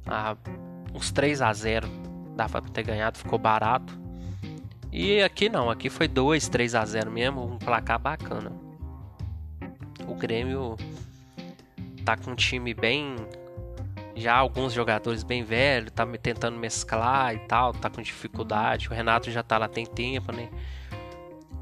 ah, 0.05 0.35
uns 0.93 1.11
3 1.11 1.41
a 1.41 1.53
0. 1.53 1.87
Dava 2.35 2.61
para 2.61 2.71
ter 2.71 2.83
ganhado, 2.83 3.17
ficou 3.17 3.39
barato. 3.39 3.99
E 4.91 5.21
aqui 5.21 5.47
não, 5.47 5.69
aqui 5.69 5.89
foi 5.89 6.07
2, 6.07 6.49
3 6.49 6.75
a 6.75 6.85
0 6.85 7.11
mesmo, 7.11 7.45
um 7.45 7.57
placar 7.57 7.97
bacana. 7.97 8.51
O 10.07 10.15
Grêmio 10.15 10.75
tá 12.03 12.17
com 12.17 12.31
um 12.31 12.35
time 12.35 12.73
bem 12.73 13.15
já 14.15 14.35
alguns 14.35 14.73
jogadores 14.73 15.23
bem 15.23 15.43
velhos, 15.43 15.91
tá 15.91 16.05
tentando 16.05 16.57
mesclar 16.57 17.33
e 17.33 17.39
tal, 17.39 17.73
tá 17.73 17.89
com 17.89 18.01
dificuldade. 18.01 18.89
O 18.89 18.93
Renato 18.93 19.31
já 19.31 19.41
tá 19.41 19.57
lá 19.57 19.69
tem 19.69 19.85
tempo, 19.85 20.31
né? 20.33 20.49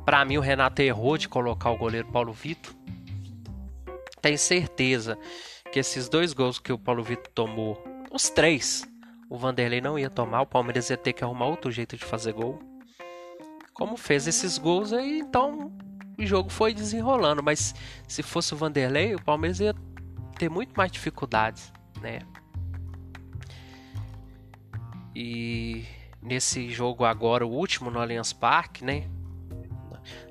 Para 0.10 0.26
mim 0.26 0.38
o 0.40 0.42
Renato 0.42 0.82
errou 0.82 1.20
de 1.20 1.30
colocar 1.30 1.70
o 1.70 1.78
goleiro 1.78 2.08
Paulo 2.08 2.34
Vitor. 2.34 2.74
Tenho 4.20 4.40
certeza 4.40 5.16
que 5.72 5.78
esses 5.78 6.10
dois 6.10 6.34
gols 6.34 6.58
que 6.58 6.74
o 6.74 6.80
Paulo 6.80 7.04
Vitor 7.04 7.32
tomou, 7.32 7.84
os 8.12 8.28
três, 8.28 8.90
o 9.30 9.38
Vanderlei 9.38 9.82
não 9.82 10.00
ia 10.00 10.10
tomar, 10.10 10.42
o 10.42 10.48
Palmeiras 10.48 10.90
ia 10.90 10.98
ter 10.98 11.14
que 11.14 11.24
arrumar 11.24 11.46
outro 11.46 11.72
jeito 11.72 11.96
de 11.96 12.04
fazer 12.04 12.34
gol. 12.34 12.58
Como 13.72 13.96
fez 13.96 14.26
esses 14.26 14.58
gols 14.58 14.94
aí, 14.94 15.20
então 15.20 15.72
o 16.18 16.26
jogo 16.26 16.50
foi 16.50 16.74
desenrolando, 16.74 17.44
mas 17.44 17.76
se 18.08 18.24
fosse 18.24 18.52
o 18.56 18.58
Vanderlei, 18.58 19.14
o 19.14 19.22
Palmeiras 19.22 19.60
ia 19.60 19.76
ter 20.40 20.50
muito 20.50 20.74
mais 20.76 20.92
dificuldades, 20.92 21.72
né? 22.02 22.22
E 25.16 25.86
nesse 26.20 26.68
jogo 26.72 27.06
agora, 27.06 27.46
o 27.46 27.52
último 27.52 27.92
no 27.92 28.00
Allianz 28.00 28.34
Parque, 28.34 28.84
né? 28.84 29.08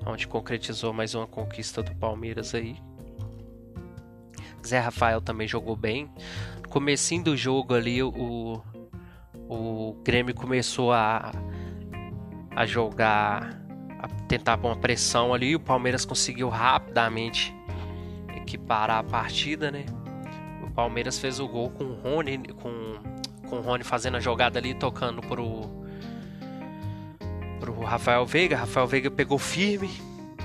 Onde 0.05 0.27
concretizou 0.27 0.93
mais 0.93 1.15
uma 1.15 1.27
conquista 1.27 1.83
do 1.83 1.93
Palmeiras 1.95 2.53
aí. 2.55 2.77
Zé 4.65 4.79
Rafael 4.79 5.21
também 5.21 5.47
jogou 5.47 5.75
bem. 5.75 6.09
No 6.61 6.69
comecinho 6.69 7.23
do 7.23 7.37
jogo 7.37 7.73
ali, 7.73 8.01
o, 8.03 8.61
o 9.49 10.01
Grêmio 10.03 10.35
começou 10.35 10.91
a, 10.91 11.31
a 12.55 12.65
jogar, 12.65 13.61
a 13.99 14.07
tentar 14.27 14.57
uma 14.57 14.75
pressão 14.75 15.33
ali. 15.33 15.55
O 15.55 15.59
Palmeiras 15.59 16.05
conseguiu 16.05 16.49
rapidamente 16.49 17.55
equiparar 18.35 18.99
a 18.99 19.03
partida, 19.03 19.71
né? 19.71 19.85
O 20.63 20.71
Palmeiras 20.71 21.17
fez 21.17 21.39
o 21.39 21.47
gol 21.47 21.69
com 21.71 21.85
o 21.85 21.93
Rony, 21.93 22.39
com 22.61 22.99
com 23.49 23.57
o 23.57 23.61
Rony 23.61 23.83
fazendo 23.83 24.17
a 24.17 24.19
jogada 24.19 24.59
ali, 24.59 24.73
tocando 24.73 25.21
pro, 25.21 25.61
pro 27.59 27.79
Rafael 27.81 28.25
Veiga. 28.25 28.57
Rafael 28.57 28.87
Veiga 28.87 29.11
pegou 29.11 29.37
firme. 29.37 29.89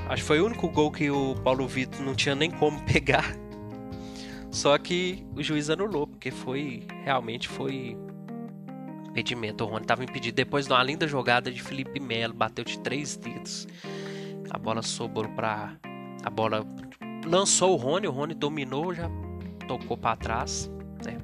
Acho 0.08 0.22
que 0.22 0.26
foi 0.26 0.40
o 0.40 0.46
único 0.46 0.68
gol 0.68 0.90
que 0.90 1.10
o 1.10 1.34
Paulo 1.36 1.66
Vitor 1.66 2.04
não 2.04 2.14
tinha 2.14 2.34
nem 2.34 2.50
como 2.50 2.82
pegar. 2.84 3.34
Só 4.50 4.76
que 4.78 5.24
o 5.34 5.42
juiz 5.42 5.70
anulou, 5.70 6.06
porque 6.06 6.30
foi 6.30 6.86
realmente 7.04 7.48
foi 7.48 7.96
impedimento. 9.08 9.64
O 9.64 9.66
Rony 9.66 9.82
estava 9.82 10.04
impedido 10.04 10.36
depois 10.36 10.66
de 10.66 10.72
uma 10.72 10.82
linda 10.82 11.08
jogada 11.08 11.50
de 11.50 11.62
Felipe 11.62 11.98
Melo, 12.00 12.34
bateu 12.34 12.64
de 12.64 12.78
três 12.80 13.16
dedos. 13.16 13.66
A 14.50 14.58
bola 14.58 14.82
sobrou 14.82 15.28
para 15.30 15.74
a 16.22 16.30
bola 16.30 16.66
lançou 17.26 17.72
o 17.72 17.76
Rony, 17.76 18.06
o 18.06 18.10
Rony 18.10 18.34
dominou, 18.34 18.94
já 18.94 19.10
tocou 19.66 19.96
para 19.96 20.16
trás, 20.16 20.70
né? 21.04 21.18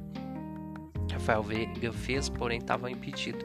Rafael 1.12 1.42
Veiga 1.42 1.92
fez, 1.92 2.28
porém 2.28 2.58
estava 2.58 2.90
impedido. 2.90 3.44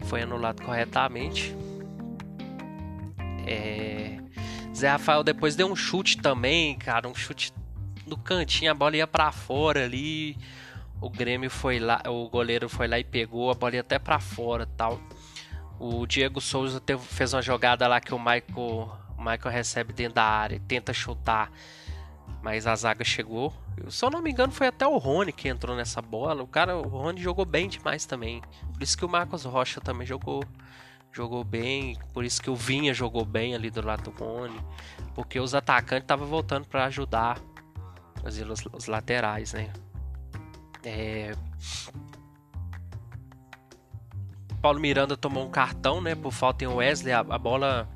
Foi 0.00 0.22
anulado 0.22 0.62
corretamente. 0.62 1.56
É... 3.48 4.18
Zé 4.74 4.88
Rafael 4.88 5.24
depois 5.24 5.56
deu 5.56 5.66
um 5.70 5.74
chute 5.74 6.18
também, 6.18 6.76
cara, 6.76 7.08
um 7.08 7.14
chute 7.14 7.52
no 8.06 8.16
cantinho, 8.16 8.70
a 8.70 8.74
bola 8.74 8.96
ia 8.96 9.06
para 9.06 9.32
fora 9.32 9.84
ali. 9.84 10.36
O 11.00 11.08
Grêmio 11.08 11.50
foi 11.50 11.78
lá, 11.78 12.02
o 12.06 12.28
goleiro 12.28 12.68
foi 12.68 12.86
lá 12.88 12.98
e 12.98 13.04
pegou, 13.04 13.50
a 13.50 13.54
bola 13.54 13.74
ia 13.74 13.80
até 13.80 13.98
para 13.98 14.18
fora, 14.20 14.66
tal. 14.76 15.00
O 15.78 16.06
Diego 16.06 16.40
Souza 16.40 16.80
teve, 16.80 17.02
fez 17.02 17.32
uma 17.32 17.42
jogada 17.42 17.86
lá 17.86 18.00
que 18.00 18.12
o 18.12 18.18
Michael, 18.18 18.48
o 18.56 19.18
Michael 19.18 19.50
recebe 19.50 19.92
dentro 19.92 20.14
da 20.14 20.24
área, 20.24 20.60
tenta 20.66 20.92
chutar, 20.92 21.50
mas 22.42 22.66
a 22.66 22.74
zaga 22.74 23.04
chegou, 23.04 23.52
se 23.88 24.04
eu 24.04 24.10
não 24.10 24.20
me 24.20 24.30
engano, 24.30 24.52
foi 24.52 24.66
até 24.66 24.86
o 24.86 24.96
Rony 24.98 25.32
que 25.32 25.48
entrou 25.48 25.76
nessa 25.76 26.02
bola. 26.02 26.42
O 26.42 26.46
cara, 26.46 26.76
o 26.76 26.88
Rony 26.88 27.20
jogou 27.20 27.44
bem 27.44 27.68
demais 27.68 28.04
também. 28.04 28.42
Por 28.72 28.82
isso 28.82 28.96
que 28.96 29.04
o 29.04 29.08
Marcos 29.08 29.44
Rocha 29.44 29.80
também 29.80 30.06
jogou 30.06 30.42
jogou 31.12 31.42
bem, 31.44 31.96
por 32.12 32.24
isso 32.24 32.40
que 32.40 32.50
o 32.50 32.54
Vinha 32.54 32.94
jogou 32.94 33.24
bem 33.24 33.54
ali 33.54 33.70
do 33.70 33.84
lado 33.84 34.10
do 34.10 34.10
Rony, 34.10 34.60
porque 35.14 35.40
os 35.40 35.54
atacantes 35.54 36.04
estavam 36.04 36.26
voltando 36.26 36.66
para 36.66 36.84
ajudar 36.84 37.40
os, 38.24 38.66
os, 38.72 38.86
laterais, 38.86 39.52
né? 39.52 39.72
É... 40.84 41.32
Paulo 44.60 44.80
Miranda 44.80 45.16
tomou 45.16 45.46
um 45.46 45.50
cartão, 45.50 46.00
né, 46.00 46.14
por 46.14 46.32
falta 46.32 46.64
em 46.64 46.68
Wesley, 46.68 47.12
a, 47.12 47.20
a 47.20 47.38
bola 47.38 47.88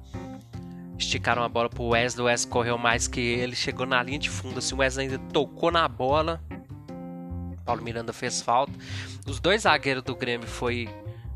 esticaram 0.96 1.42
a 1.42 1.48
bola 1.48 1.68
pro 1.68 1.88
Wesley, 1.88 2.22
o 2.22 2.26
Wesley 2.26 2.50
correu 2.50 2.78
mais 2.78 3.08
que 3.08 3.20
ele, 3.20 3.56
chegou 3.56 3.84
na 3.86 4.02
linha 4.02 4.18
de 4.18 4.30
fundo, 4.30 4.58
assim, 4.58 4.74
o 4.74 4.78
Wesley 4.78 5.06
ainda 5.06 5.18
tocou 5.32 5.70
na 5.70 5.86
bola. 5.88 6.40
Paulo 7.64 7.82
Miranda 7.82 8.12
fez 8.12 8.40
falta. 8.40 8.72
Os 9.26 9.38
dois 9.38 9.62
zagueiros 9.62 10.02
do 10.02 10.16
Grêmio 10.16 10.46
foi 10.46 10.88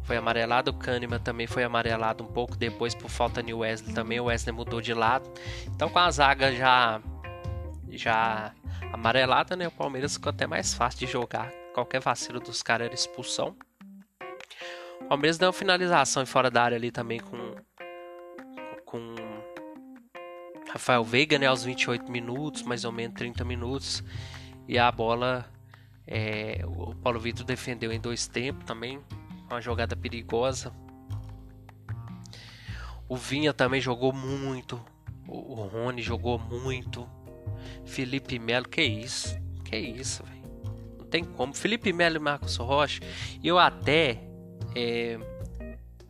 foi 0.07 0.17
amarelado, 0.17 0.71
o 0.71 0.75
Kahneman 0.75 1.19
também 1.19 1.49
foi 1.49 1.65
amarelado 1.65 2.23
um 2.23 2.29
pouco 2.29 2.57
depois 2.57 2.95
por 2.95 3.11
falta 3.11 3.43
de 3.43 3.53
Wesley 3.53 3.93
também, 3.93 4.21
o 4.21 4.27
Wesley 4.27 4.55
mudou 4.55 4.81
de 4.81 4.95
lado. 4.95 5.29
Então 5.67 5.89
com 5.89 5.99
a 5.99 6.11
zaga 6.11 6.55
já 6.55 7.03
já 7.91 8.53
amarelada, 8.93 9.57
né, 9.57 9.67
o 9.67 9.71
Palmeiras 9.71 10.15
ficou 10.15 10.31
até 10.31 10.47
mais 10.47 10.73
fácil 10.73 11.01
de 11.01 11.13
jogar. 11.13 11.51
Qualquer 11.75 12.01
vacilo 12.01 12.39
dos 12.39 12.63
caras 12.63 12.87
era 12.87 12.95
expulsão. 12.95 13.57
O 15.01 15.05
Palmeiras 15.07 15.39
deu 15.39 15.49
uma 15.49 15.53
finalização 15.53 16.25
fora 16.25 16.51
da 16.51 16.63
área 16.63 16.77
ali 16.77 16.91
também 16.91 17.19
com 17.19 17.57
com 18.85 19.17
Rafael 20.71 21.03
Veiga, 21.03 21.39
né, 21.39 21.47
aos 21.47 21.65
28 21.65 22.11
minutos, 22.11 22.63
mais 22.63 22.85
ou 22.85 22.93
menos 22.93 23.17
30 23.17 23.45
minutos. 23.45 24.05
E 24.69 24.79
a 24.79 24.91
bola, 24.93 25.51
é, 26.07 26.61
o 26.65 26.95
Paulo 26.95 27.19
Vitor 27.19 27.45
defendeu 27.45 27.91
em 27.93 28.01
dois 28.01 28.29
tempos 28.29 28.65
também, 28.65 29.01
uma 29.49 29.61
jogada 29.61 29.97
perigosa. 29.97 30.73
O 33.09 33.17
Vinha 33.17 33.53
também 33.53 33.81
jogou 33.81 34.13
muito, 34.13 34.83
o 35.29 35.55
Rony 35.63 36.03
jogou 36.03 36.39
muito. 36.39 37.09
Felipe 37.85 38.39
Melo, 38.39 38.69
que 38.69 38.83
isso? 38.83 39.39
Que 39.65 39.77
isso, 39.77 40.25
velho? 40.25 40.43
Não 40.99 41.07
tem 41.07 41.25
como. 41.25 41.55
Felipe 41.55 41.93
Melo 41.93 42.17
e 42.17 42.19
Marcos 42.19 42.57
Rocha, 42.57 43.01
eu 43.43 43.59
até 43.59 44.21
é, 44.75 45.19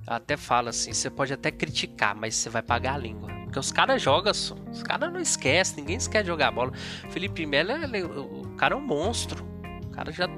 até 0.06 0.36
falo 0.36 0.68
assim, 0.68 0.92
você 0.92 1.10
pode 1.10 1.32
até 1.32 1.50
criticar, 1.50 2.14
mas 2.14 2.36
você 2.36 2.48
vai 2.48 2.62
pagar 2.62 2.94
a 2.94 2.98
língua. 2.98 3.28
Porque 3.44 3.58
os 3.58 3.72
caras 3.72 4.00
jogam, 4.00 4.30
os 4.30 4.82
caras 4.82 5.12
não 5.12 5.20
esquecem, 5.20 5.76
ninguém 5.78 5.96
esquece 5.96 6.26
jogar 6.26 6.50
bola. 6.50 6.72
Felipe 7.10 7.44
Melo, 7.44 7.72
ele, 7.72 8.02
o 8.02 8.54
cara 8.56 8.74
é 8.74 8.78
um 8.78 8.80
monstro. 8.80 9.44
O 9.84 9.90
cara 9.90 10.12
já. 10.12 10.28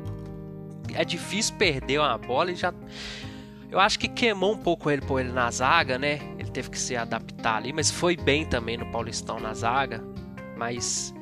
É 0.94 1.04
difícil 1.04 1.54
perder 1.56 2.00
uma 2.00 2.16
bola 2.18 2.52
e 2.52 2.54
já. 2.54 2.72
Eu 3.70 3.78
acho 3.78 3.98
que 3.98 4.08
queimou 4.08 4.54
um 4.54 4.58
pouco 4.58 4.90
ele 4.90 5.02
por 5.02 5.20
ele 5.20 5.32
na 5.32 5.50
zaga, 5.50 5.98
né? 5.98 6.20
Ele 6.38 6.50
teve 6.50 6.70
que 6.70 6.78
se 6.78 6.96
adaptar 6.96 7.56
ali, 7.56 7.72
mas 7.72 7.90
foi 7.90 8.16
bem 8.16 8.46
também 8.46 8.76
no 8.76 8.86
Paulistão 8.90 9.38
na 9.38 9.54
zaga. 9.54 10.02
Mas. 10.56 11.14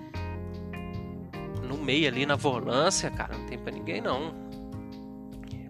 No 1.63 1.77
meio 1.77 2.07
ali 2.07 2.25
na 2.25 2.37
volância, 2.37 3.11
cara, 3.11 3.37
não 3.37 3.47
tem 3.47 3.59
pra 3.59 3.73
ninguém 3.73 4.01
não. 4.01 4.47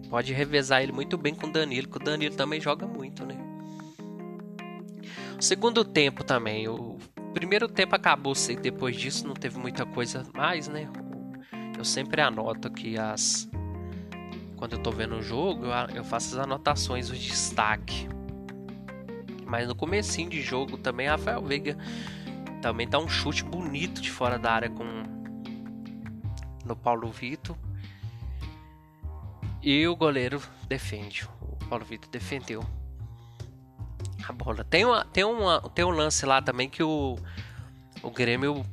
Pode 0.09 0.31
revezar 0.33 0.81
ele 0.81 0.91
muito 0.91 1.17
bem 1.17 1.33
com 1.35 1.47
o 1.47 1.51
Danilo, 1.51 1.87
que 1.87 1.97
o 1.97 1.99
Danilo 1.99 2.35
também 2.35 2.61
joga 2.61 2.87
muito, 2.87 3.25
né? 3.25 3.35
Segundo 5.39 5.83
tempo 5.83 6.23
também. 6.23 6.67
O 6.67 6.97
primeiro 7.33 7.67
tempo 7.67 7.95
acabou 7.95 8.33
depois 8.61 8.95
disso 8.95 9.27
não 9.27 9.35
teve 9.35 9.59
muita 9.59 9.85
coisa 9.85 10.25
mais, 10.33 10.67
né? 10.67 10.89
Eu 11.77 11.85
sempre 11.85 12.21
anoto 12.21 12.67
aqui 12.67 12.97
as. 12.97 13.49
Quando 14.57 14.73
eu 14.73 14.79
tô 14.79 14.91
vendo 14.91 15.15
o 15.15 15.21
jogo, 15.21 15.65
eu 15.93 16.03
faço 16.03 16.35
as 16.35 16.43
anotações, 16.43 17.09
o 17.09 17.13
destaque. 17.13 18.09
Mas 19.45 19.67
no 19.67 19.75
comecinho 19.75 20.29
de 20.29 20.41
jogo 20.41 20.77
também, 20.77 21.07
Rafael 21.07 21.41
Veiga 21.41 21.77
também 22.61 22.87
dá 22.87 22.97
um 22.99 23.07
chute 23.07 23.43
bonito 23.43 24.01
de 24.01 24.11
fora 24.11 24.37
da 24.39 24.51
área 24.51 24.69
com 24.69 24.83
no 26.65 26.75
Paulo 26.75 27.09
Vitor. 27.11 27.55
E 29.61 29.87
o 29.87 29.95
goleiro 29.95 30.41
defende. 30.67 31.27
O 31.41 31.55
Paulo 31.69 31.85
Vitor 31.85 32.09
defendeu 32.09 32.63
a 34.27 34.33
bola. 34.33 34.63
Tem, 34.63 34.85
uma, 34.85 35.05
tem, 35.05 35.23
uma, 35.23 35.61
tem 35.69 35.85
um 35.85 35.91
lance 35.91 36.25
lá 36.25 36.41
também 36.41 36.69
que 36.69 36.83
o, 36.83 37.17
o 38.01 38.09
Grêmio 38.09 38.65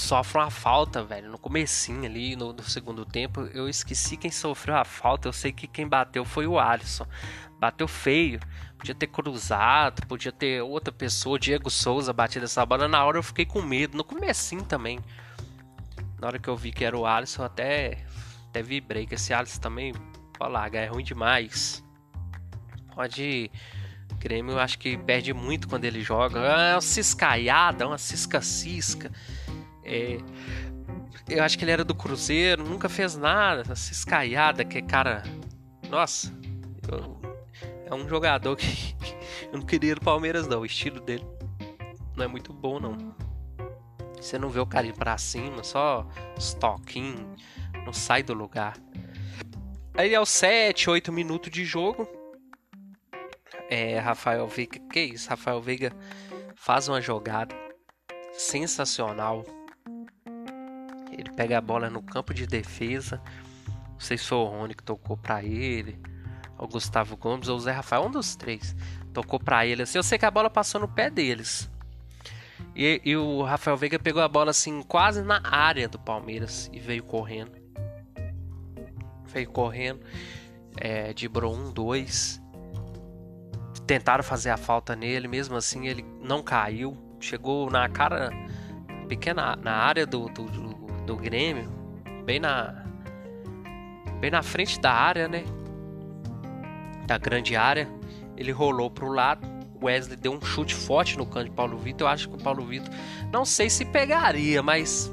sofre 0.00 0.38
uma 0.38 0.50
falta, 0.50 1.04
velho, 1.04 1.30
no 1.30 1.38
comecinho 1.38 2.04
ali, 2.04 2.34
no, 2.34 2.52
no, 2.52 2.62
segundo 2.62 3.04
tempo. 3.04 3.42
Eu 3.52 3.68
esqueci 3.68 4.16
quem 4.16 4.30
sofreu 4.30 4.76
a 4.76 4.84
falta. 4.84 5.28
Eu 5.28 5.32
sei 5.32 5.52
que 5.52 5.66
quem 5.66 5.86
bateu 5.86 6.24
foi 6.24 6.46
o 6.46 6.58
Alisson. 6.58 7.06
Bateu 7.58 7.86
feio. 7.86 8.40
Podia 8.78 8.94
ter 8.94 9.06
cruzado, 9.06 10.06
podia 10.06 10.32
ter 10.32 10.62
outra 10.62 10.92
pessoa, 10.92 11.38
Diego 11.38 11.70
Souza, 11.70 12.12
batido 12.12 12.46
essa 12.46 12.64
bola. 12.64 12.88
Na 12.88 13.04
hora 13.04 13.18
eu 13.18 13.22
fiquei 13.22 13.44
com 13.44 13.60
medo. 13.60 13.96
No 13.96 14.04
comecinho 14.04 14.64
também. 14.64 14.98
Na 16.18 16.28
hora 16.28 16.38
que 16.38 16.48
eu 16.48 16.56
vi 16.56 16.72
que 16.72 16.84
era 16.84 16.96
o 16.96 17.06
Alisson, 17.06 17.44
até, 17.44 18.04
até 18.48 18.62
vibrei. 18.62 19.06
Que 19.06 19.14
esse 19.14 19.34
Alisson 19.34 19.60
também, 19.60 19.94
olha 20.40 20.50
lá, 20.50 20.68
é 20.68 20.86
ruim 20.86 21.04
demais. 21.04 21.84
Pode 22.94 23.50
Grêmio 24.20 24.58
acho 24.58 24.78
que 24.78 24.98
perde 24.98 25.32
muito 25.32 25.66
quando 25.66 25.86
ele 25.86 26.02
joga. 26.02 26.40
É 26.40 26.74
uma 26.74 26.80
ciscaiada, 26.80 27.86
uma 27.86 27.96
cisca-cisca. 27.96 29.10
É, 29.90 30.18
eu 31.28 31.42
acho 31.42 31.58
que 31.58 31.64
ele 31.64 31.72
era 31.72 31.84
do 31.84 31.94
Cruzeiro, 31.94 32.62
nunca 32.62 32.88
fez 32.88 33.16
nada. 33.16 33.74
Ciscaiada, 33.74 34.64
que 34.64 34.80
cara. 34.80 35.24
Nossa, 35.88 36.32
eu, 36.88 37.20
é 37.86 37.92
um 37.92 38.08
jogador 38.08 38.54
que 38.54 38.94
eu 39.52 39.58
não 39.58 39.66
queria 39.66 39.96
do 39.96 40.00
Palmeiras, 40.00 40.46
não. 40.46 40.60
O 40.60 40.66
estilo 40.66 41.00
dele 41.00 41.26
não 42.16 42.24
é 42.24 42.28
muito 42.28 42.52
bom, 42.52 42.78
não. 42.78 42.96
Você 44.16 44.38
não 44.38 44.48
vê 44.48 44.60
o 44.60 44.66
cara 44.66 44.86
ir 44.86 44.92
pra 44.92 45.18
cima, 45.18 45.64
só 45.64 46.06
stalking, 46.38 47.16
não 47.84 47.92
sai 47.92 48.22
do 48.22 48.34
lugar. 48.34 48.76
Aí 49.94 50.14
aos 50.14 50.28
7, 50.28 50.88
8 50.88 51.10
minutos 51.10 51.50
de 51.50 51.64
jogo, 51.64 52.06
é, 53.68 53.98
Rafael 53.98 54.46
Veiga, 54.46 54.78
que 54.92 55.00
isso? 55.00 55.28
Rafael 55.28 55.60
Veiga 55.60 55.92
faz 56.54 56.86
uma 56.86 57.00
jogada 57.00 57.56
sensacional. 58.32 59.44
Pega 61.40 61.56
a 61.56 61.60
bola 61.62 61.88
no 61.88 62.02
campo 62.02 62.34
de 62.34 62.46
defesa. 62.46 63.18
Não 63.92 63.98
sei 63.98 64.18
se 64.18 64.34
o 64.34 64.44
Rony 64.44 64.74
que 64.74 64.82
tocou 64.82 65.16
para 65.16 65.42
ele, 65.42 65.98
o 66.58 66.68
Gustavo 66.68 67.16
Gomes 67.16 67.48
ou 67.48 67.56
o 67.56 67.60
Zé 67.60 67.72
Rafael, 67.72 68.04
um 68.04 68.10
dos 68.10 68.36
três. 68.36 68.76
Tocou 69.14 69.40
para 69.40 69.64
ele 69.64 69.80
assim. 69.84 69.96
Eu 69.96 70.02
sei 70.02 70.18
que 70.18 70.26
a 70.26 70.30
bola 70.30 70.50
passou 70.50 70.82
no 70.82 70.86
pé 70.86 71.08
deles. 71.08 71.70
E, 72.76 73.00
e, 73.02 73.16
o 73.16 73.42
Rafael 73.42 73.74
Veiga 73.74 73.98
pegou 73.98 74.20
a 74.20 74.28
bola 74.28 74.50
assim, 74.50 74.82
quase 74.82 75.22
na 75.22 75.40
área 75.42 75.88
do 75.88 75.98
Palmeiras 75.98 76.68
e 76.74 76.78
veio 76.78 77.04
correndo. 77.04 77.52
Veio 79.24 79.50
correndo. 79.50 80.00
É, 80.76 81.14
dibrou 81.14 81.56
um, 81.56 81.72
dois 81.72 82.38
tentaram 83.86 84.22
fazer 84.22 84.50
a 84.50 84.58
falta 84.58 84.94
nele, 84.94 85.26
mesmo 85.26 85.56
assim 85.56 85.88
ele 85.88 86.04
não 86.20 86.42
caiu. 86.42 86.94
Chegou 87.18 87.70
na 87.70 87.88
cara 87.88 88.28
pequena 89.08 89.56
na 89.56 89.72
área 89.72 90.06
do, 90.06 90.28
do, 90.28 90.44
do, 90.44 90.69
do 91.06 91.16
Grêmio, 91.16 91.70
bem 92.24 92.40
na 92.40 92.84
bem 94.20 94.30
na 94.30 94.42
frente 94.42 94.78
da 94.80 94.92
área, 94.92 95.28
né? 95.28 95.44
Da 97.06 97.18
grande 97.18 97.56
área. 97.56 97.88
Ele 98.36 98.52
rolou 98.52 98.90
para 98.90 99.04
o 99.04 99.12
lado. 99.12 99.48
Wesley 99.82 100.16
deu 100.16 100.32
um 100.32 100.42
chute 100.42 100.74
forte 100.74 101.16
no 101.16 101.24
canto 101.24 101.46
de 101.46 101.52
Paulo 101.52 101.78
Vitor. 101.78 102.06
Eu 102.06 102.12
acho 102.12 102.28
que 102.28 102.34
o 102.34 102.38
Paulo 102.38 102.64
Vitor 102.66 102.92
não 103.32 103.44
sei 103.44 103.70
se 103.70 103.84
pegaria, 103.86 104.62
mas 104.62 105.10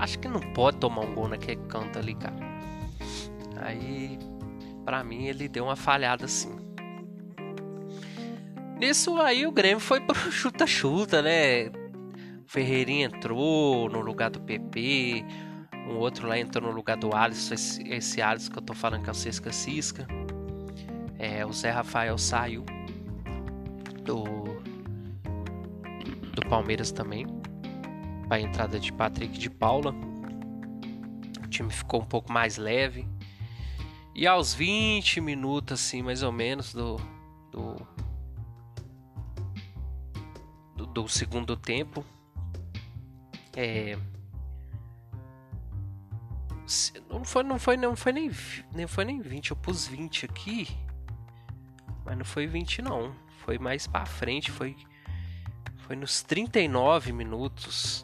acho 0.00 0.18
que 0.18 0.28
não 0.28 0.40
pode 0.40 0.78
tomar 0.78 1.02
um 1.02 1.14
gol 1.14 1.28
naquele 1.28 1.60
canto 1.68 1.98
ali, 1.98 2.14
cara. 2.14 2.36
Aí, 3.60 4.18
para 4.84 5.02
mim, 5.02 5.26
ele 5.26 5.48
deu 5.48 5.64
uma 5.64 5.76
falhada 5.76 6.24
assim. 6.24 6.56
Nisso 8.78 9.18
aí 9.20 9.46
o 9.46 9.52
Grêmio 9.52 9.80
foi 9.80 10.00
pro 10.00 10.14
chuta-chuta, 10.30 11.22
né? 11.22 11.70
Ferreirinha 12.46 13.06
entrou 13.06 13.88
no 13.88 14.00
lugar 14.00 14.30
do 14.30 14.40
PP. 14.40 15.24
Um 15.88 15.98
outro 15.98 16.26
lá 16.26 16.38
entrou 16.38 16.68
no 16.68 16.74
lugar 16.74 16.96
do 16.96 17.14
Alisson. 17.14 17.54
Esse, 17.54 17.82
esse 17.88 18.22
Alisson 18.22 18.52
que 18.52 18.58
eu 18.58 18.62
tô 18.62 18.74
falando 18.74 19.02
que 19.02 19.08
é 19.08 19.12
o 19.12 19.14
Cisca 19.14 19.52
Cisca. 19.52 20.06
É, 21.18 21.44
o 21.44 21.52
Zé 21.52 21.70
Rafael 21.70 22.16
saiu 22.18 22.64
do, 24.04 24.24
do 26.32 26.42
Palmeiras 26.48 26.92
também. 26.92 27.26
Para 28.28 28.38
a 28.38 28.40
entrada 28.40 28.78
de 28.78 28.92
Patrick 28.92 29.38
de 29.38 29.50
Paula. 29.50 29.94
O 31.44 31.48
time 31.48 31.70
ficou 31.70 32.00
um 32.00 32.06
pouco 32.06 32.32
mais 32.32 32.56
leve. 32.56 33.08
E 34.14 34.26
aos 34.26 34.54
20 34.54 35.20
minutos, 35.20 35.80
assim, 35.80 36.02
mais 36.02 36.22
ou 36.22 36.32
menos, 36.32 36.72
do, 36.72 36.96
do 37.50 37.76
do 40.96 41.06
segundo 41.06 41.58
tempo. 41.58 42.02
É, 43.56 43.98
não 47.08 47.24
foi, 47.24 47.42
não 47.42 47.58
foi, 47.58 47.76
não 47.76 47.96
foi 47.96 48.12
nem, 48.12 48.30
nem 48.74 48.86
foi 48.86 49.04
nem 49.04 49.20
20, 49.20 49.50
eu 49.50 49.56
pus 49.56 49.86
20 49.86 50.26
aqui. 50.26 50.68
Mas 52.04 52.18
não 52.18 52.24
foi 52.24 52.46
20 52.46 52.82
não, 52.82 53.14
foi 53.38 53.58
mais 53.58 53.86
para 53.86 54.06
frente, 54.06 54.50
foi 54.50 54.76
foi 55.86 55.94
nos 55.94 56.20
39 56.22 57.12
minutos. 57.12 58.02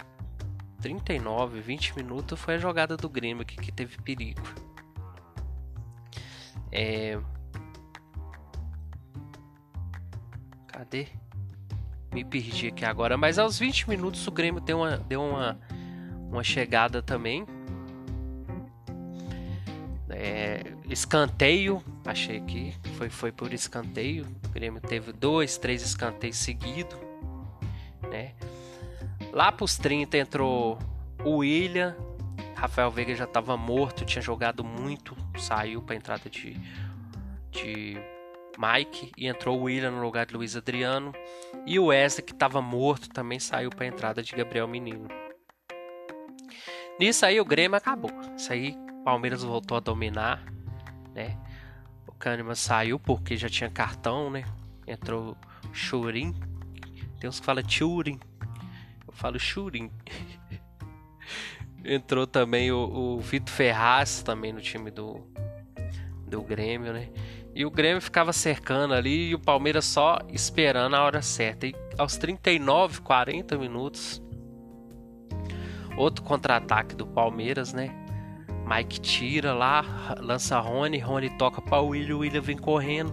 39, 0.80 1.60
20 1.60 1.96
minutos 1.96 2.40
foi 2.40 2.54
a 2.54 2.58
jogada 2.58 2.96
do 2.96 3.08
Grêmio 3.08 3.44
que, 3.44 3.56
que 3.56 3.72
teve 3.72 3.98
perigo. 3.98 4.42
É... 6.70 7.20
Cadê? 10.68 11.08
Me 12.12 12.24
perdi 12.24 12.68
aqui 12.68 12.84
agora, 12.84 13.16
mas 13.16 13.38
aos 13.38 13.58
20 13.58 13.88
minutos 13.88 14.26
o 14.26 14.30
Grêmio 14.30 14.60
deu 14.60 14.78
uma, 14.78 14.98
deu 14.98 15.22
uma, 15.22 15.58
uma 16.30 16.44
chegada 16.44 17.02
também. 17.02 17.46
É, 20.10 20.62
escanteio, 20.88 21.82
achei 22.04 22.36
aqui, 22.36 22.74
foi, 22.96 23.08
foi 23.08 23.32
por 23.32 23.52
escanteio. 23.52 24.26
O 24.46 24.48
Grêmio 24.50 24.80
teve 24.80 25.12
dois, 25.12 25.56
três 25.56 25.82
escanteios 25.82 26.36
seguidos. 26.36 26.98
Né? 28.10 28.32
Lá 29.32 29.50
pros 29.50 29.78
30 29.78 30.18
entrou 30.18 30.78
o 31.24 31.38
William. 31.38 31.96
Rafael 32.54 32.90
Veiga 32.90 33.14
já 33.14 33.24
estava 33.24 33.56
morto, 33.56 34.04
tinha 34.04 34.22
jogado 34.22 34.62
muito, 34.62 35.16
saiu 35.36 35.82
para 35.82 35.96
entrada 35.96 36.30
de, 36.30 36.56
de 37.50 37.96
Mike 38.58 39.12
e 39.16 39.26
entrou 39.26 39.58
o 39.58 39.64
William 39.64 39.90
no 39.90 40.02
lugar 40.02 40.26
de 40.26 40.34
Luiz 40.34 40.56
Adriano. 40.56 41.12
E 41.66 41.78
o 41.78 41.86
Wesley, 41.86 42.24
que 42.24 42.32
estava 42.32 42.60
morto, 42.60 43.08
também 43.08 43.38
saiu 43.38 43.70
para 43.70 43.84
a 43.84 43.88
entrada 43.88 44.22
de 44.22 44.34
Gabriel 44.34 44.66
Menino. 44.66 45.08
Nisso 46.98 47.24
aí 47.24 47.40
o 47.40 47.44
Grêmio 47.44 47.76
acabou. 47.76 48.10
Isso 48.36 48.52
aí 48.52 48.76
Palmeiras 49.04 49.42
voltou 49.42 49.76
a 49.76 49.80
dominar, 49.80 50.44
né? 51.14 51.36
O 52.06 52.12
Kahneman 52.12 52.54
saiu 52.54 52.98
porque 52.98 53.36
já 53.36 53.48
tinha 53.48 53.68
cartão, 53.68 54.30
né? 54.30 54.44
Entrou 54.86 55.36
Churin. 55.72 56.34
Tem 57.18 57.28
uns 57.28 57.40
que 57.40 57.46
falam 57.46 57.68
Churin. 57.68 58.20
Eu 59.06 59.12
falo 59.12 59.38
Churin. 59.38 59.90
Entrou 61.84 62.26
também 62.26 62.70
o, 62.70 63.16
o 63.16 63.20
Vitor 63.20 63.52
Ferraz 63.52 64.22
também 64.22 64.52
no 64.52 64.60
time 64.60 64.90
do, 64.90 65.26
do 66.26 66.42
Grêmio, 66.42 66.92
né? 66.92 67.08
E 67.54 67.66
o 67.66 67.70
Grêmio 67.70 68.00
ficava 68.00 68.32
cercando 68.32 68.94
ali 68.94 69.28
e 69.28 69.34
o 69.34 69.38
Palmeiras 69.38 69.84
só 69.84 70.18
esperando 70.30 70.94
a 70.94 71.02
hora 71.02 71.20
certa. 71.20 71.66
E 71.66 71.74
aos 71.98 72.16
39, 72.16 73.02
40 73.02 73.58
minutos, 73.58 74.22
outro 75.96 76.24
contra-ataque 76.24 76.94
do 76.94 77.06
Palmeiras, 77.06 77.72
né? 77.72 77.94
Mike 78.66 79.00
tira 79.00 79.52
lá, 79.52 80.14
lança 80.18 80.58
Rony, 80.58 80.98
Rony 80.98 81.30
toca 81.36 81.60
para 81.60 81.80
o 81.80 81.88
William, 81.88 82.16
o 82.16 82.18
William 82.20 82.40
vem 82.40 82.56
correndo. 82.56 83.12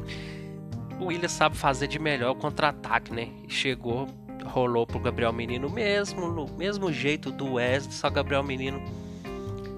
O 0.99 1.05
William 1.05 1.27
sabe 1.27 1.57
fazer 1.57 1.87
de 1.87 1.99
melhor 1.99 2.31
o 2.31 2.35
contra-ataque, 2.35 3.13
né? 3.13 3.29
Chegou, 3.47 4.07
rolou 4.45 4.85
pro 4.85 4.99
Gabriel 4.99 5.33
Menino 5.33 5.69
mesmo, 5.69 6.29
no 6.29 6.47
mesmo 6.55 6.93
jeito 6.93 7.31
do 7.31 7.53
Wesley, 7.53 7.93
só 7.93 8.09
Gabriel 8.09 8.43
Menino 8.43 8.81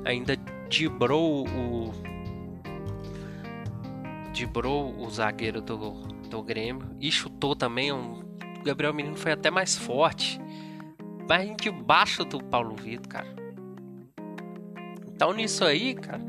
ainda 0.06 0.36
dibrou 0.70 1.48
o 1.48 2.11
driblou 4.32 4.98
o 4.98 5.10
zagueiro 5.10 5.62
do, 5.62 5.78
do 6.30 6.42
Grêmio 6.42 6.96
e 7.00 7.12
chutou 7.12 7.56
também. 7.56 7.92
Um, 7.92 8.20
o 8.60 8.64
Gabriel 8.64 8.94
Menino 8.94 9.16
foi 9.16 9.32
até 9.32 9.50
mais 9.50 9.78
forte, 9.78 10.40
mas 11.28 11.56
debaixo 11.58 12.24
do 12.24 12.44
Paulo 12.44 12.76
Vitor, 12.76 13.08
cara. 13.08 13.42
Então 15.08 15.34
nisso 15.34 15.64
aí, 15.64 15.94
cara, 15.96 16.26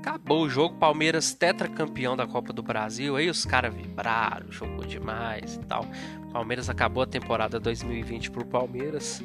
acabou 0.00 0.42
o 0.42 0.48
jogo. 0.48 0.76
Palmeiras 0.76 1.32
tetracampeão 1.32 2.16
da 2.16 2.26
Copa 2.26 2.52
do 2.52 2.62
Brasil. 2.62 3.16
Aí 3.16 3.30
os 3.30 3.44
caras 3.44 3.74
vibraram, 3.74 4.50
jogou 4.50 4.84
demais 4.84 5.54
e 5.54 5.60
tal. 5.60 5.86
Palmeiras 6.32 6.68
acabou 6.68 7.02
a 7.02 7.06
temporada 7.06 7.60
2020 7.60 8.30
pro 8.30 8.44
Palmeiras 8.44 9.22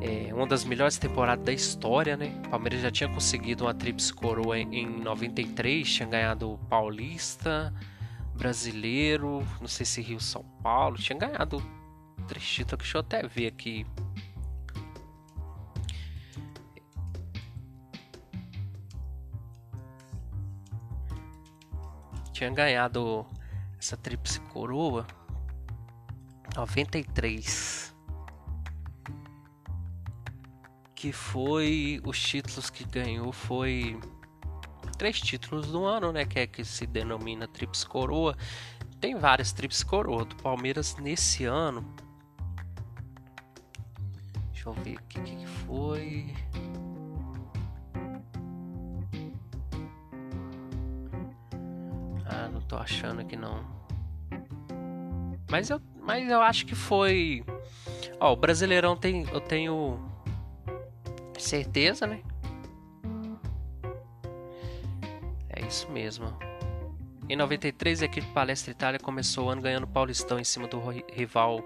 é, 0.00 0.32
uma 0.32 0.46
das 0.46 0.64
melhores 0.64 0.96
temporadas 0.96 1.44
da 1.44 1.52
história, 1.52 2.16
né? 2.16 2.32
O 2.46 2.50
Palmeiras 2.50 2.80
já 2.80 2.90
tinha 2.90 3.08
conseguido 3.08 3.64
uma 3.64 3.74
tríplice 3.74 4.12
coroa 4.12 4.58
em 4.58 4.86
93, 4.86 5.88
tinha 5.88 6.08
ganhado 6.08 6.58
Paulista, 6.68 7.74
Brasileiro, 8.34 9.44
não 9.60 9.66
sei 9.66 9.84
se 9.84 10.00
Rio 10.00 10.20
São 10.20 10.44
Paulo, 10.62 10.96
tinha 10.96 11.18
ganhado 11.18 11.62
três 12.28 12.46
títulos, 12.46 12.84
deixa 12.84 12.98
eu 12.98 13.00
até 13.00 13.26
ver 13.26 13.48
aqui. 13.48 13.84
Tinha 22.32 22.50
ganhado 22.50 23.26
essa 23.80 23.96
tríplice 23.96 24.38
coroa 24.40 25.04
93. 26.54 27.87
Que 30.98 31.12
foi 31.12 32.00
os 32.04 32.20
títulos 32.20 32.70
que 32.70 32.82
ganhou 32.82 33.30
foi 33.30 34.00
três 34.96 35.20
títulos 35.20 35.68
do 35.68 35.84
ano, 35.84 36.10
né, 36.10 36.24
que 36.24 36.40
é 36.40 36.46
que 36.48 36.64
se 36.64 36.88
denomina 36.88 37.46
tríplice 37.46 37.86
coroa. 37.86 38.36
Tem 39.00 39.14
várias 39.14 39.52
tríplices 39.52 39.84
coroa 39.84 40.24
do 40.24 40.34
Palmeiras 40.34 40.96
nesse 40.96 41.44
ano. 41.44 41.88
Deixa 44.52 44.68
eu 44.68 44.72
ver 44.72 44.96
o 44.96 45.02
que, 45.04 45.20
que 45.20 45.46
foi. 45.46 46.34
Ah, 52.26 52.48
não 52.52 52.60
tô 52.62 52.76
achando 52.76 53.20
aqui 53.20 53.36
não. 53.36 53.64
Mas 55.48 55.70
eu, 55.70 55.80
mas 56.02 56.28
eu 56.28 56.42
acho 56.42 56.66
que 56.66 56.74
foi. 56.74 57.44
Ó, 58.18 58.32
o 58.32 58.36
Brasileirão 58.36 58.96
tem, 58.96 59.28
eu 59.28 59.40
tenho 59.40 60.17
certeza, 61.38 62.06
né? 62.06 62.22
É 65.48 65.66
isso 65.66 65.90
mesmo. 65.90 66.36
Em 67.28 67.36
93, 67.36 68.02
a 68.02 68.04
equipe 68.06 68.26
Palestra 68.28 68.70
Itália 68.70 68.98
começou 68.98 69.46
o 69.46 69.50
ano 69.50 69.60
ganhando 69.60 69.86
Paulistão 69.86 70.38
em 70.38 70.44
cima 70.44 70.66
do 70.66 70.80
rival 71.12 71.62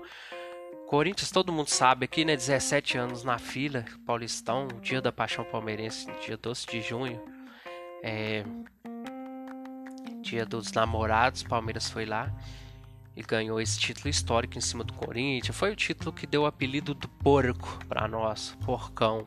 Corinthians. 0.88 1.30
Todo 1.30 1.52
mundo 1.52 1.68
sabe 1.68 2.04
aqui, 2.04 2.24
né? 2.24 2.34
17 2.34 2.98
anos 2.98 3.22
na 3.22 3.38
fila, 3.38 3.84
Paulistão, 4.04 4.66
dia 4.80 5.00
da 5.00 5.12
Paixão 5.12 5.44
Palmeirense, 5.44 6.06
dia 6.24 6.36
12 6.36 6.66
de 6.66 6.80
junho. 6.80 7.22
É... 8.02 8.44
Dia 10.20 10.44
dos 10.44 10.72
namorados, 10.72 11.42
Palmeiras 11.42 11.88
foi 11.88 12.06
lá 12.06 12.32
e 13.16 13.22
ganhou 13.22 13.60
esse 13.60 13.78
título 13.78 14.08
histórico 14.08 14.56
em 14.56 14.60
cima 14.60 14.82
do 14.82 14.92
Corinthians. 14.92 15.56
Foi 15.56 15.72
o 15.72 15.76
título 15.76 16.12
que 16.12 16.26
deu 16.26 16.42
o 16.42 16.46
apelido 16.46 16.94
do 16.94 17.08
porco 17.08 17.78
para 17.86 18.08
nós, 18.08 18.56
porcão. 18.64 19.26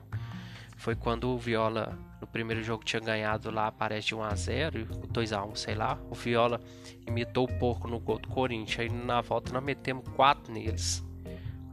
Foi 0.75 0.95
quando 0.95 1.29
o 1.29 1.37
Viola, 1.37 1.97
no 2.19 2.27
primeiro 2.27 2.61
jogo, 2.61 2.83
tinha 2.83 2.99
ganhado 2.99 3.49
lá, 3.49 3.71
parece 3.71 4.07
de 4.07 4.15
1x0, 4.15 5.07
2x1, 5.07 5.55
sei 5.55 5.75
lá. 5.75 5.97
O 6.09 6.15
Viola 6.15 6.59
imitou 7.07 7.45
o 7.45 7.59
porco 7.59 7.87
no 7.87 7.99
gol 7.99 8.19
do 8.19 8.27
Corinthians. 8.27 8.79
Aí 8.79 8.89
na 8.89 9.21
volta 9.21 9.53
nós 9.53 9.63
metemos 9.63 10.07
4 10.15 10.53
neles. 10.53 11.03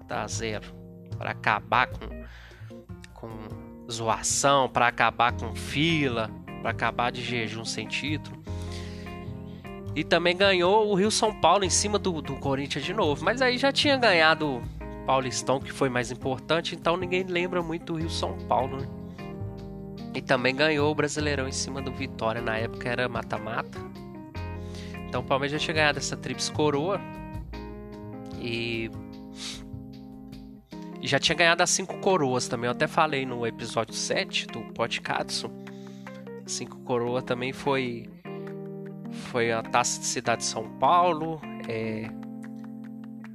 4x0. 0.09 0.65
Para 1.19 1.31
acabar 1.33 1.89
com, 1.89 2.09
com 3.13 3.91
zoação, 3.91 4.69
para 4.69 4.87
acabar 4.87 5.33
com 5.33 5.55
fila, 5.55 6.31
para 6.61 6.71
acabar 6.71 7.11
de 7.11 7.23
jejum 7.23 7.65
sem 7.65 7.87
título. 7.87 8.43
E 9.95 10.03
também 10.03 10.35
ganhou 10.35 10.91
o 10.91 10.95
Rio 10.95 11.11
São 11.11 11.39
Paulo 11.39 11.65
em 11.65 11.71
cima 11.71 11.99
do, 11.99 12.23
do 12.23 12.37
Corinthians 12.37 12.85
de 12.85 12.95
novo. 12.95 13.23
Mas 13.25 13.43
aí 13.43 13.59
já 13.59 13.71
tinha 13.71 13.97
ganhado 13.97 14.63
Paulistão, 15.07 15.61
que 15.61 15.73
foi 15.73 15.89
mais 15.89 16.11
importante, 16.11 16.75
então 16.75 16.97
ninguém 16.97 17.25
lembra 17.25 17.63
muito 17.63 17.93
do 17.93 17.99
Rio 17.99 18.11
São 18.11 18.37
Paulo, 18.49 18.79
né? 18.79 18.89
E 20.15 20.21
também 20.21 20.55
ganhou 20.55 20.91
o 20.91 20.95
Brasileirão 20.95 21.49
em 21.49 21.53
cima 21.53 21.81
do 21.81 21.91
Vitória, 21.91 22.43
na 22.43 22.57
época 22.57 22.89
era 22.89 23.09
mata-mata. 23.09 23.79
Então 25.09 25.23
o 25.23 25.25
Palmeiras 25.25 25.53
já 25.53 25.59
tinha 25.59 25.75
ganhado 25.75 25.99
essa 25.99 26.17
tríplice 26.17 26.53
coroa. 26.53 27.01
E... 28.39 28.91
e 31.01 31.07
já 31.07 31.19
tinha 31.19 31.37
ganhado 31.37 31.63
as 31.63 31.71
cinco 31.71 31.99
coroas 31.99 32.47
também. 32.47 32.67
Eu 32.67 32.73
até 32.73 32.87
falei 32.87 33.25
no 33.25 33.47
episódio 33.47 33.95
7 33.95 34.47
do 34.49 34.61
podcast. 34.73 35.51
Cinco 36.47 36.79
coroas 36.81 37.25
também 37.25 37.53
foi 37.53 38.09
foi 39.13 39.53
a 39.53 39.63
Taça 39.63 40.01
de 40.01 40.07
Cidade 40.07 40.43
de 40.43 40.49
São 40.49 40.69
Paulo, 40.79 41.41
é, 41.69 42.09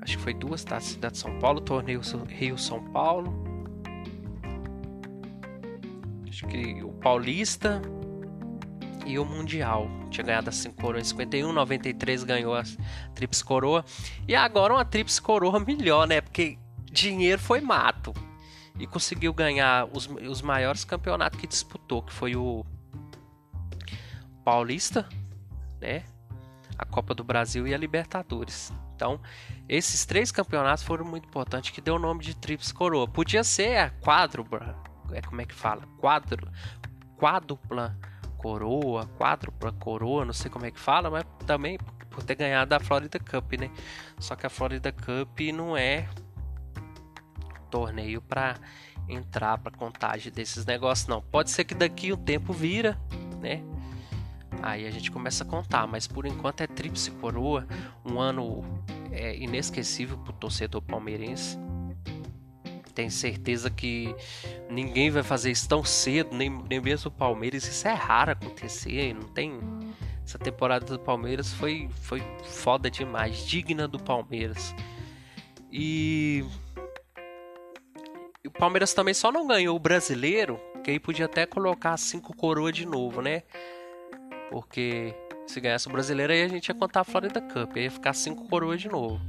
acho 0.08 0.18
que 0.18 0.24
foi 0.24 0.34
duas 0.34 0.64
Taças 0.64 0.88
de 0.88 0.94
Cidade 0.94 1.14
de 1.16 1.20
São 1.20 1.38
Paulo, 1.38 1.60
Torneio 1.60 2.00
Rio 2.30 2.58
São 2.58 2.82
Paulo, 2.92 3.34
acho 6.30 6.48
que 6.48 6.82
o 6.82 6.94
Paulista 6.94 7.82
e 9.06 9.20
o 9.20 9.26
Mundial. 9.26 9.90
Tinha 10.10 10.26
ganhado 10.26 10.50
a 10.50 10.54
5 10.54 10.82
coroas 10.82 11.08
em 11.08 11.10
51, 11.10 11.52
93 11.52 12.24
ganhou 12.24 12.56
a 12.56 12.64
Trips 13.14 13.42
Coroa. 13.42 13.84
E 14.26 14.34
agora 14.34 14.74
uma 14.74 14.86
Trips 14.86 15.20
Coroa 15.20 15.60
melhor, 15.60 16.08
né? 16.08 16.22
Porque 16.22 16.58
dinheiro 16.90 17.42
foi 17.42 17.60
mato. 17.60 18.14
E 18.80 18.88
conseguiu 18.88 19.34
ganhar 19.34 19.90
os, 19.94 20.08
os 20.08 20.42
maiores 20.42 20.86
campeonatos 20.86 21.40
que 21.40 21.48
disputou, 21.48 22.02
que 22.02 22.14
foi 22.14 22.36
o 22.36 22.66
Paulista, 24.46 25.08
né? 25.82 26.04
A 26.78 26.86
Copa 26.86 27.14
do 27.14 27.24
Brasil 27.24 27.68
e 27.68 27.74
a 27.74 27.78
Libertadores. 27.78 28.72
Então, 28.98 29.22
esses 29.70 30.08
três 30.08 30.32
campeonatos 30.32 30.84
foram 30.84 31.06
muito 31.06 31.28
importantes, 31.28 31.70
que 31.70 31.80
deu 31.80 31.96
o 31.96 32.00
nome 32.00 32.24
de 32.24 32.36
Trips 32.36 32.72
Coroa. 32.72 33.08
Podia 33.08 33.44
ser 33.44 33.78
a 33.78 33.92
quádrupla, 33.92 34.76
é 35.12 35.22
como 35.22 35.40
é 35.40 35.46
que 35.46 35.54
fala? 35.54 35.84
Quadro, 36.00 36.52
quádrupla 37.16 37.96
coroa, 38.38 39.08
quádrupla 39.20 39.72
coroa, 39.74 40.26
não 40.26 40.34
sei 40.34 40.50
como 40.50 40.66
é 40.66 40.72
que 40.72 40.80
fala, 40.80 41.12
mas 41.12 41.26
também 41.46 41.78
por 42.10 42.24
ter 42.24 42.34
ganhado 42.34 42.74
a 42.74 42.80
Florida 42.80 43.20
Cup, 43.20 43.54
né? 43.54 43.70
Só 44.20 44.36
que 44.36 44.48
a 44.48 44.50
Florida 44.50 44.92
Cup 44.92 45.40
não 45.54 45.78
é 45.78 46.10
torneio 47.70 48.20
para 48.20 48.56
entrar 49.08 49.60
para 49.60 49.72
contagem 49.78 50.32
desses 50.32 50.66
negócios, 50.66 51.08
não. 51.08 51.22
Pode 51.22 51.52
ser 51.52 51.66
que 51.66 51.76
daqui 51.76 52.12
um 52.12 52.18
tempo 52.18 52.52
vira, 52.52 53.00
né? 53.40 53.62
Aí 54.62 54.86
a 54.86 54.92
gente 54.92 55.12
começa 55.12 55.44
a 55.44 55.48
contar, 55.48 55.88
mas 55.88 56.08
por 56.08 56.26
enquanto 56.26 56.62
é 56.62 56.68
tríplice 56.68 57.12
coroa, 57.12 57.68
um 58.06 58.20
ano 58.20 58.64
é, 59.12 59.36
inesquecível 59.38 60.18
para 60.18 60.32
o 60.32 60.34
torcedor 60.34 60.82
palmeirense. 60.82 61.58
Tenho 62.94 63.12
certeza 63.12 63.70
que 63.70 64.16
ninguém 64.70 65.12
vai 65.12 65.22
fazer 65.22 65.52
isso 65.52 65.70
tão 65.70 65.84
cedo, 65.84 66.36
nem, 66.36 66.50
nem 66.50 66.82
mesmo 66.82 67.10
o 67.10 67.12
Palmeiras. 67.12 67.68
Isso 67.68 67.88
é 67.88 67.94
raro 67.94 68.32
acontecer, 68.32 69.14
não 69.14 69.28
tem. 69.28 69.60
Essa 70.26 70.40
temporada 70.40 70.84
do 70.84 71.00
Palmeiras 71.00 71.54
foi, 71.54 71.88
foi 72.02 72.24
foda 72.44 72.90
demais, 72.90 73.46
digna 73.46 73.88
do 73.88 74.00
Palmeiras. 74.00 74.74
E 75.72 76.44
o 78.44 78.52
Palmeiras 78.52 78.96
também 78.96 79.14
só 79.14 79.32
não 79.32 79.46
ganhou 79.46 79.76
o 79.76 79.80
brasileiro, 79.80 80.60
que 80.84 80.90
aí 80.90 81.00
podia 81.00 81.26
até 81.26 81.46
colocar 81.46 81.96
cinco 81.98 82.36
coroas 82.36 82.74
de 82.74 82.86
novo, 82.86 83.22
né? 83.22 83.44
Porque 84.50 85.14
se 85.48 85.60
ganhasse 85.60 85.88
o 85.88 85.92
brasileiro, 85.92 86.34
aí 86.34 86.44
a 86.44 86.48
gente 86.48 86.68
ia 86.68 86.76
contar 86.76 87.02
a 87.02 87.04
Florida 87.04 87.42
Cup, 87.42 87.76
aí 87.76 87.84
ia 87.84 87.92
ficar 87.92 88.14
cinco 88.14 88.48
coroas 88.48 88.82
de 88.82 88.90
novo. 88.90 89.20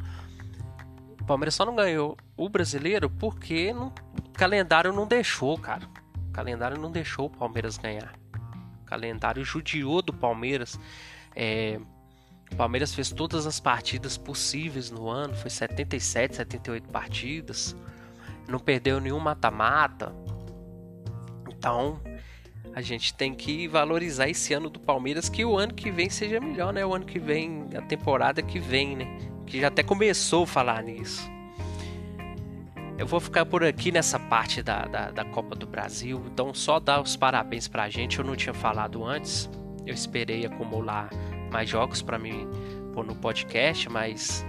O 1.20 1.24
Palmeiras 1.24 1.54
só 1.54 1.64
não 1.64 1.74
ganhou 1.74 2.16
o 2.36 2.48
brasileiro 2.48 3.10
porque 3.10 3.72
não, 3.72 3.88
o 3.88 4.30
calendário 4.32 4.92
não 4.92 5.06
deixou, 5.06 5.58
cara. 5.58 5.86
O 6.28 6.32
calendário 6.32 6.78
não 6.78 6.90
deixou 6.90 7.26
o 7.26 7.30
Palmeiras 7.30 7.76
ganhar. 7.76 8.14
O 8.82 8.84
calendário 8.84 9.44
judiou 9.44 10.00
do 10.00 10.12
Palmeiras. 10.12 10.78
É, 11.36 11.78
o 12.50 12.56
Palmeiras 12.56 12.94
fez 12.94 13.10
todas 13.10 13.46
as 13.46 13.60
partidas 13.60 14.16
possíveis 14.16 14.90
no 14.90 15.08
ano, 15.08 15.34
foi 15.34 15.50
77, 15.50 16.36
78 16.36 16.88
partidas. 16.88 17.76
Não 18.48 18.58
perdeu 18.58 18.98
nenhum 19.00 19.20
mata-mata. 19.20 20.14
Então, 21.48 22.00
a 22.74 22.80
gente 22.80 23.14
tem 23.14 23.34
que 23.34 23.66
valorizar 23.66 24.28
esse 24.28 24.54
ano 24.54 24.70
do 24.70 24.78
Palmeiras, 24.78 25.28
que 25.28 25.44
o 25.44 25.56
ano 25.56 25.74
que 25.74 25.90
vem 25.90 26.08
seja 26.08 26.40
melhor, 26.40 26.72
né? 26.72 26.84
O 26.84 26.94
ano 26.94 27.04
que 27.04 27.18
vem, 27.18 27.68
a 27.76 27.82
temporada 27.82 28.42
que 28.42 28.58
vem, 28.58 28.96
né? 28.96 29.18
Que 29.46 29.60
já 29.60 29.68
até 29.68 29.82
começou 29.82 30.44
a 30.44 30.46
falar 30.46 30.82
nisso. 30.82 31.28
Eu 32.98 33.06
vou 33.06 33.20
ficar 33.20 33.46
por 33.46 33.62
aqui 33.62 33.92
nessa 33.92 34.18
parte 34.18 34.62
da, 34.62 34.84
da, 34.84 35.10
da 35.10 35.24
Copa 35.24 35.54
do 35.54 35.66
Brasil, 35.66 36.20
então 36.32 36.52
só 36.52 36.80
dar 36.80 37.00
os 37.00 37.16
parabéns 37.16 37.68
pra 37.68 37.88
gente. 37.88 38.18
Eu 38.18 38.24
não 38.24 38.34
tinha 38.34 38.52
falado 38.52 39.04
antes, 39.04 39.48
eu 39.86 39.94
esperei 39.94 40.44
acumular 40.44 41.08
mais 41.50 41.68
jogos 41.68 42.02
para 42.02 42.18
mim 42.18 42.48
pôr 42.92 43.06
no 43.06 43.14
podcast, 43.14 43.88
mas 43.88 44.44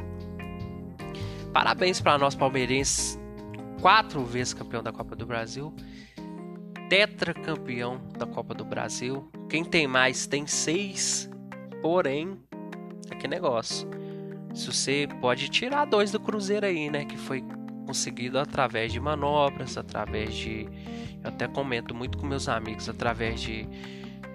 parabéns 1.53 2.01
para 2.01 2.17
nós 2.17 2.33
palmeirenses, 2.33 3.19
quatro 3.79 4.25
vezes 4.25 4.53
campeão 4.53 4.81
da 4.81 4.91
Copa 4.91 5.15
do 5.15 5.25
Brasil 5.25 5.73
tetracampeão 6.89 8.01
da 8.17 8.25
Copa 8.25 8.53
do 8.53 8.65
Brasil. 8.65 9.31
Quem 9.47 9.63
tem 9.63 9.87
mais 9.87 10.25
tem 10.25 10.47
seis, 10.47 11.29
porém, 11.81 12.37
é 13.11 13.15
que 13.15 13.27
negócio. 13.27 13.87
Se 14.53 14.65
você 14.65 15.07
pode 15.21 15.47
tirar 15.49 15.85
dois 15.85 16.11
do 16.11 16.19
Cruzeiro 16.19 16.65
aí, 16.65 16.89
né? 16.89 17.05
Que 17.05 17.15
foi 17.15 17.43
conseguido 17.85 18.39
através 18.39 18.91
de 18.91 18.99
manobras, 18.99 19.77
através 19.77 20.33
de. 20.33 20.67
Eu 21.23 21.29
até 21.29 21.47
comento 21.47 21.93
muito 21.93 22.17
com 22.17 22.25
meus 22.25 22.49
amigos, 22.49 22.89
através 22.89 23.39
de 23.41 23.67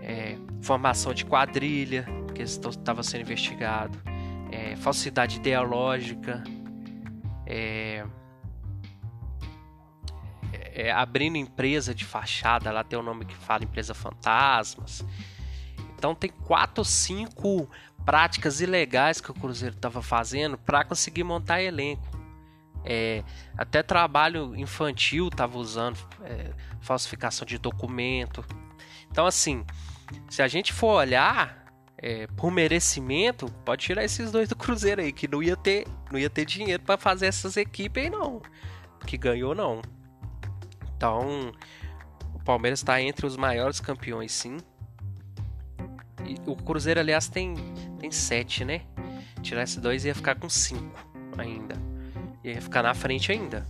é, 0.02 0.36
formação 0.60 1.12
de 1.12 1.24
quadrilha, 1.24 2.06
que 2.34 2.42
estava 2.42 3.02
sendo 3.02 3.22
investigado, 3.22 3.98
é, 4.52 4.76
falsidade 4.76 5.36
ideológica, 5.38 6.42
é, 7.46 8.04
é, 10.74 10.90
abrindo 10.90 11.36
empresa 11.36 11.94
de 11.94 12.04
fachada, 12.04 12.72
lá 12.72 12.82
tem 12.82 12.98
o 12.98 13.02
um 13.02 13.04
nome 13.04 13.24
que 13.24 13.34
fala 13.34 13.62
empresa 13.62 13.94
fantasmas. 13.94 15.04
Então 15.96 16.14
tem 16.14 16.30
quatro 16.30 16.80
ou 16.80 16.84
cinco 16.84 17.70
práticas 18.04 18.60
ilegais 18.60 19.20
que 19.20 19.30
o 19.30 19.34
Cruzeiro 19.34 19.76
estava 19.76 20.02
fazendo 20.02 20.58
para 20.58 20.84
conseguir 20.84 21.22
montar 21.22 21.62
elenco. 21.62 22.02
É, 22.84 23.22
até 23.56 23.82
trabalho 23.82 24.54
infantil 24.56 25.28
estava 25.28 25.56
usando 25.56 25.96
é, 26.24 26.52
falsificação 26.80 27.46
de 27.46 27.56
documento. 27.56 28.44
Então, 29.10 29.26
assim, 29.26 29.64
se 30.28 30.42
a 30.42 30.48
gente 30.48 30.72
for 30.72 30.98
olhar 30.98 31.64
é, 31.96 32.26
por 32.36 32.50
merecimento, 32.50 33.46
pode 33.64 33.84
tirar 33.84 34.04
esses 34.04 34.30
dois 34.30 34.48
do 34.48 34.56
Cruzeiro 34.56 35.00
aí, 35.00 35.12
que 35.12 35.26
não 35.26 35.42
ia 35.42 35.56
ter, 35.56 35.86
não 36.10 36.18
ia 36.18 36.28
ter 36.28 36.44
dinheiro 36.44 36.82
para 36.82 36.98
fazer 36.98 37.26
essas 37.26 37.56
equipes 37.56 38.02
aí, 38.02 38.10
não. 38.10 38.42
Que 39.06 39.16
ganhou, 39.16 39.54
não. 39.54 39.80
Então, 40.96 41.52
o 42.34 42.38
Palmeiras 42.44 42.80
está 42.80 43.00
entre 43.00 43.26
os 43.26 43.36
maiores 43.36 43.80
campeões, 43.80 44.32
sim. 44.32 44.58
E 46.24 46.36
o 46.46 46.56
Cruzeiro, 46.56 47.00
aliás, 47.00 47.28
tem, 47.28 47.54
tem 47.98 48.10
sete, 48.10 48.64
né? 48.64 48.82
Tirar 49.42 49.62
esses 49.62 49.76
dois 49.76 50.04
ia 50.04 50.14
ficar 50.14 50.36
com 50.36 50.48
cinco 50.48 50.98
ainda. 51.36 51.76
Ia 52.42 52.60
ficar 52.60 52.82
na 52.82 52.94
frente 52.94 53.30
ainda. 53.30 53.66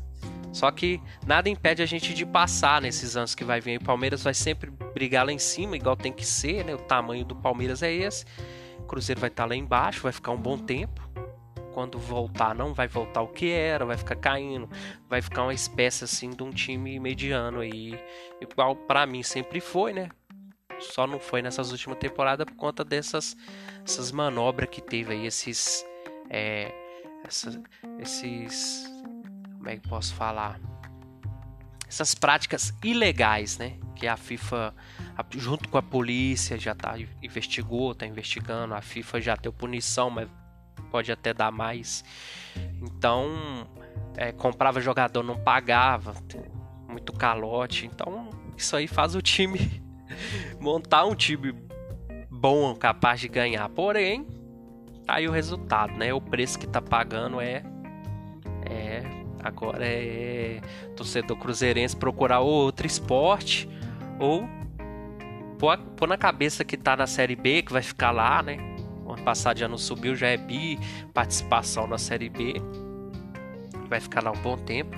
Só 0.53 0.71
que 0.71 1.01
nada 1.27 1.49
impede 1.49 1.83
a 1.83 1.87
gente 1.87 2.15
de 2.15 2.25
passar 2.25 2.81
nesses 2.81 3.17
anos 3.17 3.35
que 3.35 3.43
vai 3.43 3.61
vir. 3.61 3.81
O 3.81 3.85
Palmeiras 3.85 4.23
vai 4.23 4.33
sempre 4.33 4.71
brigar 4.95 5.27
lá 5.27 5.33
em 5.33 5.39
cima, 5.39 5.77
igual 5.77 5.97
tem 5.97 6.13
que 6.13 6.25
ser, 6.25 6.65
né? 6.65 6.75
O 6.75 6.79
tamanho 6.79 7.25
do 7.25 7.35
Palmeiras 7.35 7.83
é 7.83 7.93
esse. 7.93 8.25
O 8.79 8.85
Cruzeiro 8.85 9.21
vai 9.21 9.31
estar 9.31 9.43
tá 9.43 9.49
lá 9.49 9.57
embaixo, 9.57 10.03
vai 10.03 10.13
ficar 10.13 10.31
um 10.31 10.41
bom 10.41 10.57
tempo. 10.57 11.03
Quando 11.75 11.99
voltar, 11.99 12.55
não 12.55 12.73
vai 12.73 12.87
voltar 12.87 13.21
o 13.21 13.29
que 13.29 13.51
era, 13.51 13.85
vai 13.85 13.99
ficar 13.99 14.15
caindo, 14.15 14.71
vai 15.09 15.21
ficar 15.21 15.43
uma 15.43 15.53
espécie 15.53 16.05
assim 16.05 16.31
de 16.31 16.43
um 16.43 16.51
time 16.51 17.01
mediano 17.01 17.61
aí, 17.61 17.99
igual 18.41 18.77
para 18.77 19.05
mim 19.05 19.25
sempre 19.25 19.61
foi, 19.61 19.93
né? 19.93 20.09
Só 20.79 21.07
não 21.07 21.19
foi 21.19 21.43
nessas 21.43 21.73
últimas 21.73 21.99
temporadas 21.99 22.47
por 22.47 22.55
conta 22.55 22.85
dessas 22.85 23.37
essas 23.85 24.11
manobras 24.11 24.69
que 24.71 24.81
teve 24.81 25.13
aí, 25.13 25.27
esses. 25.27 25.85
É, 26.31 26.73
esses. 27.99 28.91
Como 29.59 29.69
é 29.69 29.77
que 29.77 29.89
posso 29.89 30.15
falar? 30.15 30.59
Essas 31.87 32.15
práticas 32.15 32.73
ilegais, 32.83 33.59
né? 33.59 33.79
Que 33.95 34.09
a 34.09 34.17
FIFA, 34.17 34.75
junto 35.33 35.69
com 35.69 35.79
a 35.79 35.83
polícia, 35.83 36.59
já 36.59 36.75
tá, 36.75 36.95
investigou, 37.23 37.95
tá 37.95 38.07
investigando. 38.07 38.75
A 38.75 38.81
FIFA 38.81 39.21
já 39.21 39.37
deu 39.37 39.53
punição, 39.53 40.11
mas 40.11 40.29
pode 40.95 41.11
até 41.11 41.35
dar 41.35 41.51
mais. 41.51 42.05
Então, 42.81 43.67
é, 44.17 44.31
comprava 44.31 44.81
jogador, 44.81 45.25
não 45.25 45.37
pagava, 45.37 46.15
muito 46.89 47.13
calote. 47.13 47.85
Então, 47.85 48.31
isso 48.57 48.77
aí 48.77 48.87
faz 48.87 49.17
o 49.17 49.21
time 49.21 49.83
montar 50.61 51.05
um 51.05 51.17
time 51.17 51.53
bom, 52.31 52.77
capaz 52.77 53.19
de 53.19 53.27
ganhar. 53.27 53.69
Porém, 53.71 54.25
tá 55.05 55.15
aí 55.15 55.27
o 55.27 55.33
resultado, 55.33 55.95
né? 55.95 56.15
O 56.15 56.21
preço 56.21 56.61
que 56.61 56.67
tá 56.69 56.81
pagando 56.81 57.41
é 57.41 57.65
é 58.65 59.03
agora 59.43 59.85
é 59.85 60.61
torcedor 60.95 61.37
cruzeirense 61.37 61.97
procurar 61.97 62.39
outro 62.39 62.87
esporte 62.87 63.69
ou 64.21 64.49
pôr, 65.59 65.77
pôr 65.77 66.09
na 66.09 66.17
cabeça 66.17 66.65
que 66.65 66.77
tá 66.77 66.97
na 66.97 67.09
série 67.09 67.35
B, 67.35 67.63
que 67.63 67.73
vai 67.73 67.83
ficar 67.83 68.13
lá, 68.13 68.41
né? 68.45 68.74
Ano 69.15 69.59
já 69.59 69.69
não 69.69 69.79
subiu, 69.79 70.15
já 70.15 70.29
é 70.29 70.37
bi, 70.37 70.79
participação 71.13 71.87
na 71.87 71.99
série 71.99 72.29
B. 72.29 72.55
Vai 73.89 74.01
ficar 74.01 74.23
lá 74.23 74.31
um 74.31 74.43
bom 74.43 74.57
tempo. 74.57 74.97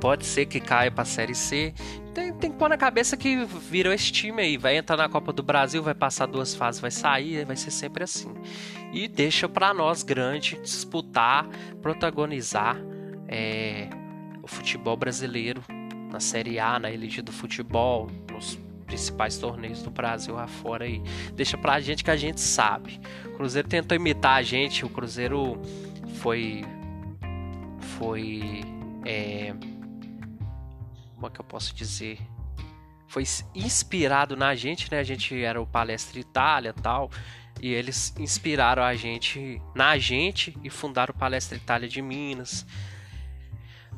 Pode 0.00 0.24
ser 0.24 0.46
que 0.46 0.60
caia 0.60 0.90
para 0.90 1.02
a 1.02 1.06
série 1.06 1.34
C 1.34 1.72
tem, 2.12 2.32
tem 2.32 2.50
que 2.50 2.58
pôr 2.58 2.68
na 2.68 2.76
cabeça 2.76 3.16
que 3.16 3.44
virou 3.44 3.92
esse 3.92 4.12
time 4.12 4.42
aí. 4.42 4.56
Vai 4.56 4.76
entrar 4.76 4.96
na 4.96 5.08
Copa 5.08 5.32
do 5.32 5.42
Brasil, 5.42 5.82
vai 5.82 5.94
passar 5.94 6.26
duas 6.26 6.54
fases, 6.54 6.80
vai 6.80 6.90
sair, 6.90 7.44
vai 7.44 7.56
ser 7.56 7.70
sempre 7.70 8.04
assim. 8.04 8.32
E 8.92 9.08
deixa 9.08 9.48
para 9.48 9.72
nós, 9.72 10.02
grande, 10.02 10.58
disputar, 10.62 11.48
protagonizar 11.80 12.76
é, 13.26 13.88
o 14.42 14.46
futebol 14.46 14.96
brasileiro 14.96 15.62
na 16.10 16.20
Série 16.20 16.58
A, 16.58 16.78
na 16.78 16.90
elite 16.90 17.22
do 17.22 17.32
futebol, 17.32 18.10
nos 18.30 18.58
principais 18.82 19.38
torneios 19.38 19.82
do 19.82 19.90
Brasil 19.90 20.38
afora 20.38 20.84
aí. 20.84 21.02
Deixa 21.34 21.56
pra 21.56 21.80
gente 21.80 22.04
que 22.04 22.10
a 22.10 22.16
gente 22.16 22.40
sabe. 22.40 23.00
O 23.26 23.36
Cruzeiro 23.36 23.68
tentou 23.68 23.96
imitar 23.96 24.38
a 24.38 24.42
gente, 24.42 24.84
o 24.84 24.88
Cruzeiro 24.88 25.60
foi. 26.20 26.64
Foi. 27.98 28.62
É, 29.04 29.54
como 31.14 31.26
é 31.26 31.30
que 31.30 31.40
eu 31.40 31.44
posso 31.44 31.74
dizer? 31.74 32.18
Foi 33.06 33.24
inspirado 33.54 34.36
na 34.36 34.54
gente, 34.54 34.90
né? 34.90 34.98
A 34.98 35.04
gente 35.04 35.40
era 35.40 35.60
o 35.60 35.66
Palestra 35.66 36.18
Itália 36.18 36.72
tal. 36.72 37.10
E 37.60 37.72
eles 37.72 38.12
inspiraram 38.18 38.82
a 38.82 38.94
gente 38.94 39.62
na 39.74 39.96
gente 39.98 40.56
e 40.64 40.70
fundaram 40.70 41.14
o 41.14 41.18
Palestra 41.18 41.56
Itália 41.56 41.88
de 41.88 42.02
Minas. 42.02 42.66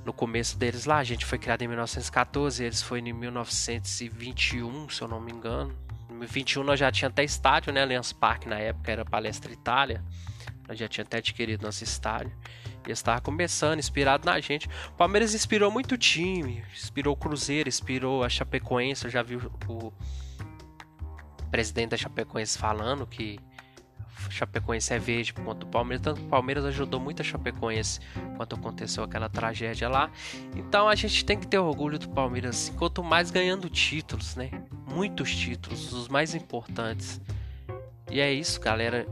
No 0.05 0.13
começo 0.13 0.59
deles 0.59 0.85
lá, 0.85 0.99
a 0.99 1.05
gente 1.05 1.25
foi 1.25 1.39
criado 1.39 1.63
em 1.63 1.69
1914, 1.69 2.63
eles 2.63 2.83
foi 2.83 3.01
em 3.01 3.13
1921, 3.13 4.89
se 4.91 5.01
eu 5.01 5.09
não 5.09 5.19
me 5.19 5.33
engano. 5.33 5.75
Em 6.11 6.19
2021 6.19 6.63
nós 6.63 6.79
já 6.79 6.93
tinha 6.93 7.09
até 7.09 7.25
estádio, 7.25 7.73
né? 7.73 7.83
Allianz 7.83 8.13
Parque 8.13 8.49
na 8.49 8.59
época 8.59 8.93
era 8.93 9.05
Palestra 9.05 9.51
Itália. 9.51 10.05
Nós 10.69 10.79
já 10.79 10.87
tinha 10.89 11.05
até 11.05 11.19
adquirido 11.19 11.63
nosso 11.63 11.83
estádio. 11.83 12.33
E 12.87 12.93
estava 12.93 13.21
começando, 13.21 13.79
inspirado 13.79 14.27
na 14.27 14.39
gente. 14.41 14.69
O 14.89 14.93
Palmeiras 14.93 15.35
inspirou 15.35 15.71
muito 15.71 15.93
o 15.93 15.99
time, 15.99 16.63
inspirou 16.75 17.15
o 17.15 17.17
Cruzeiro, 17.17 17.69
inspirou 17.69 18.23
a 18.23 18.29
Chapecoense. 18.29 19.07
Eu 19.07 19.11
já 19.11 19.23
vi 19.23 19.37
o 19.37 19.93
presidente 21.51 21.91
da 21.91 21.97
Chapecoense 21.97 22.59
falando 22.59 23.07
que 23.07 23.41
Chapecoense 24.31 24.93
é 24.93 24.99
verde 24.99 25.33
por 25.33 25.45
conta 25.45 25.61
do 25.61 25.67
Palmeiras. 25.67 26.03
Tanto 26.03 26.23
o 26.23 26.27
Palmeiras 26.27 26.65
ajudou 26.65 27.01
muito 27.01 27.21
a 27.21 27.25
Chapecoense 27.25 28.01
quando 28.37 28.55
aconteceu 28.55 29.05
aquela 29.05 29.29
tragédia 29.29 29.89
lá. 29.89 30.11
Então 30.57 30.89
a 30.89 30.95
gente 30.95 31.25
tem 31.25 31.39
que 31.39 31.47
ter 31.47 31.59
orgulho 31.59 31.99
do 31.99 32.09
Palmeiras. 32.09 32.73
Quanto 32.77 33.03
mais 33.03 33.31
ganhando 33.31 33.69
títulos, 33.69 34.37
né? 34.37 34.51
Muitos 34.93 35.35
títulos, 35.35 35.93
os 35.93 36.09
mais 36.09 36.35
importantes. 36.35 37.21
E 38.11 38.21
é 38.21 38.33
isso, 38.33 38.61
galera. 38.61 39.07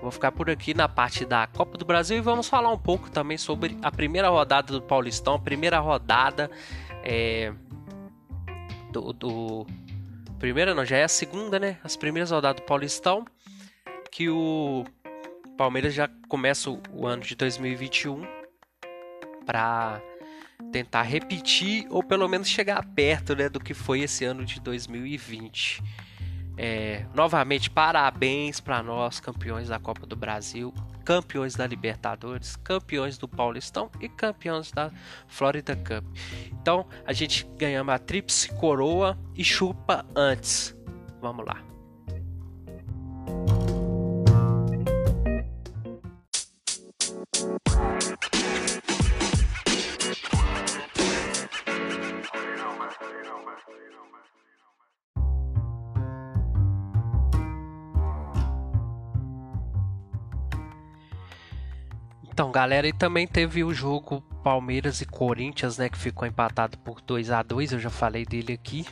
Vou 0.00 0.10
ficar 0.10 0.32
por 0.32 0.50
aqui 0.50 0.74
na 0.74 0.88
parte 0.88 1.24
da 1.24 1.46
Copa 1.46 1.78
do 1.78 1.84
Brasil 1.84 2.16
e 2.16 2.20
vamos 2.20 2.48
falar 2.48 2.72
um 2.72 2.78
pouco 2.78 3.08
também 3.08 3.38
sobre 3.38 3.78
a 3.82 3.90
primeira 3.90 4.28
rodada 4.28 4.72
do 4.72 4.82
Paulistão, 4.82 5.34
a 5.34 5.38
primeira 5.38 5.78
rodada 5.78 6.50
é, 7.04 7.52
do, 8.90 9.12
do, 9.12 9.66
primeira 10.42 10.74
não, 10.74 10.84
já 10.84 10.96
é 10.96 11.04
a 11.04 11.08
segunda, 11.08 11.56
né? 11.60 11.78
As 11.84 11.96
primeiras 11.96 12.32
rodadas 12.32 12.60
do 12.60 12.66
Paulistão 12.66 13.24
que 14.12 14.28
o 14.28 14.84
Palmeiras 15.56 15.94
já 15.94 16.08
começa 16.28 16.70
o 16.70 17.06
ano 17.06 17.22
de 17.22 17.34
2021 17.34 18.22
para 19.44 20.00
tentar 20.70 21.02
repetir 21.02 21.86
ou 21.90 22.02
pelo 22.02 22.28
menos 22.28 22.46
chegar 22.46 22.84
perto, 22.94 23.34
né, 23.34 23.48
do 23.48 23.58
que 23.58 23.74
foi 23.74 24.00
esse 24.00 24.24
ano 24.24 24.44
de 24.44 24.60
2020. 24.60 25.82
É, 26.58 27.06
novamente, 27.14 27.70
parabéns 27.70 28.60
para 28.60 28.82
nós, 28.82 29.18
campeões 29.18 29.68
da 29.68 29.78
Copa 29.78 30.06
do 30.06 30.14
Brasil, 30.14 30.72
campeões 31.02 31.54
da 31.54 31.66
Libertadores, 31.66 32.54
campeões 32.56 33.16
do 33.16 33.26
Paulistão 33.26 33.90
e 33.98 34.08
campeões 34.10 34.70
da 34.70 34.92
Florida 35.26 35.74
Cup. 35.74 36.04
Então, 36.52 36.86
a 37.06 37.12
gente 37.14 37.46
ganhamos 37.56 37.94
a 37.94 37.98
tríplice 37.98 38.52
coroa 38.56 39.18
e 39.34 39.42
chupa 39.42 40.04
antes. 40.14 40.76
Vamos 41.20 41.46
lá. 41.46 41.71
Então, 62.42 62.50
galera, 62.50 62.88
e 62.88 62.92
também 62.92 63.24
teve 63.24 63.62
o 63.62 63.72
jogo 63.72 64.20
Palmeiras 64.42 65.00
e 65.00 65.06
Corinthians, 65.06 65.78
né, 65.78 65.88
que 65.88 65.96
ficou 65.96 66.26
empatado 66.26 66.76
por 66.78 67.00
2 67.00 67.30
a 67.30 67.40
2 67.40 67.74
eu 67.74 67.78
já 67.78 67.88
falei 67.88 68.26
dele 68.26 68.54
aqui. 68.54 68.84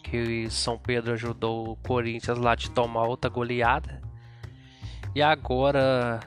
Que 0.00 0.48
São 0.48 0.78
Pedro 0.78 1.12
ajudou 1.14 1.72
o 1.72 1.76
Corinthians 1.76 2.38
lá 2.38 2.54
de 2.54 2.70
tomar 2.70 3.02
outra 3.02 3.28
goleada. 3.28 4.00
E 5.12 5.20
agora, 5.20 6.20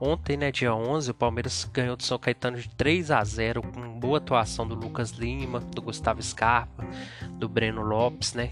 ontem, 0.00 0.36
né, 0.36 0.50
dia 0.50 0.74
11, 0.74 1.12
o 1.12 1.14
Palmeiras 1.14 1.70
ganhou 1.72 1.96
do 1.96 2.02
São 2.02 2.18
Caetano 2.18 2.58
de 2.58 2.68
3 2.70 3.12
a 3.12 3.22
0 3.22 3.62
com 3.62 4.00
boa 4.00 4.18
atuação 4.18 4.66
do 4.66 4.74
Lucas 4.74 5.12
Lima, 5.12 5.60
do 5.60 5.82
Gustavo 5.82 6.20
Scarpa, 6.20 6.84
do 7.34 7.48
Breno 7.48 7.82
Lopes, 7.82 8.34
né? 8.34 8.50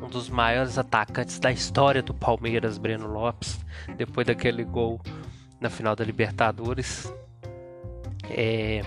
Um 0.00 0.08
dos 0.08 0.30
maiores 0.30 0.78
atacantes 0.78 1.38
da 1.38 1.52
história 1.52 2.02
do 2.02 2.14
Palmeiras, 2.14 2.78
Breno 2.78 3.06
Lopes, 3.06 3.60
depois 3.98 4.26
daquele 4.26 4.64
gol 4.64 4.98
na 5.60 5.70
final 5.70 5.94
da 5.96 6.04
Libertadores. 6.04 7.12
É, 8.30 8.82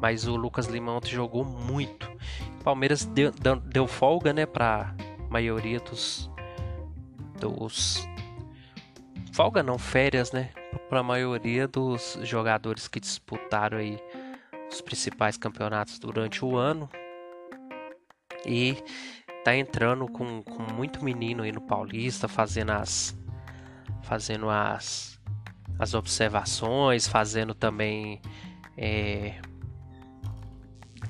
mas 0.00 0.26
o 0.26 0.36
Lucas 0.36 0.66
Lima 0.66 0.92
ontem 0.92 1.10
jogou 1.10 1.44
muito. 1.44 2.10
O 2.60 2.64
Palmeiras 2.64 3.04
deu, 3.04 3.32
deu 3.64 3.86
folga, 3.86 4.32
né, 4.32 4.44
para 4.44 4.94
maioria 5.30 5.80
dos 5.80 6.30
dos 7.38 8.06
folga 9.32 9.62
não, 9.62 9.78
férias, 9.78 10.32
né? 10.32 10.50
Para 10.88 11.00
a 11.00 11.02
maioria 11.02 11.68
dos 11.68 12.18
jogadores 12.22 12.88
que 12.88 12.98
disputaram 12.98 13.76
aí 13.78 13.98
os 14.70 14.80
principais 14.80 15.36
campeonatos 15.36 15.98
durante 15.98 16.42
o 16.42 16.56
ano. 16.56 16.88
E 18.46 18.82
tá 19.44 19.54
entrando 19.54 20.08
com, 20.08 20.42
com 20.42 20.62
muito 20.74 21.04
menino 21.04 21.42
aí 21.42 21.52
no 21.52 21.60
Paulista, 21.60 22.26
fazendo 22.26 22.72
as 22.72 23.16
fazendo 24.02 24.48
as 24.48 25.15
as 25.78 25.94
observações, 25.94 27.06
fazendo 27.06 27.54
também 27.54 28.20
é, 28.76 29.34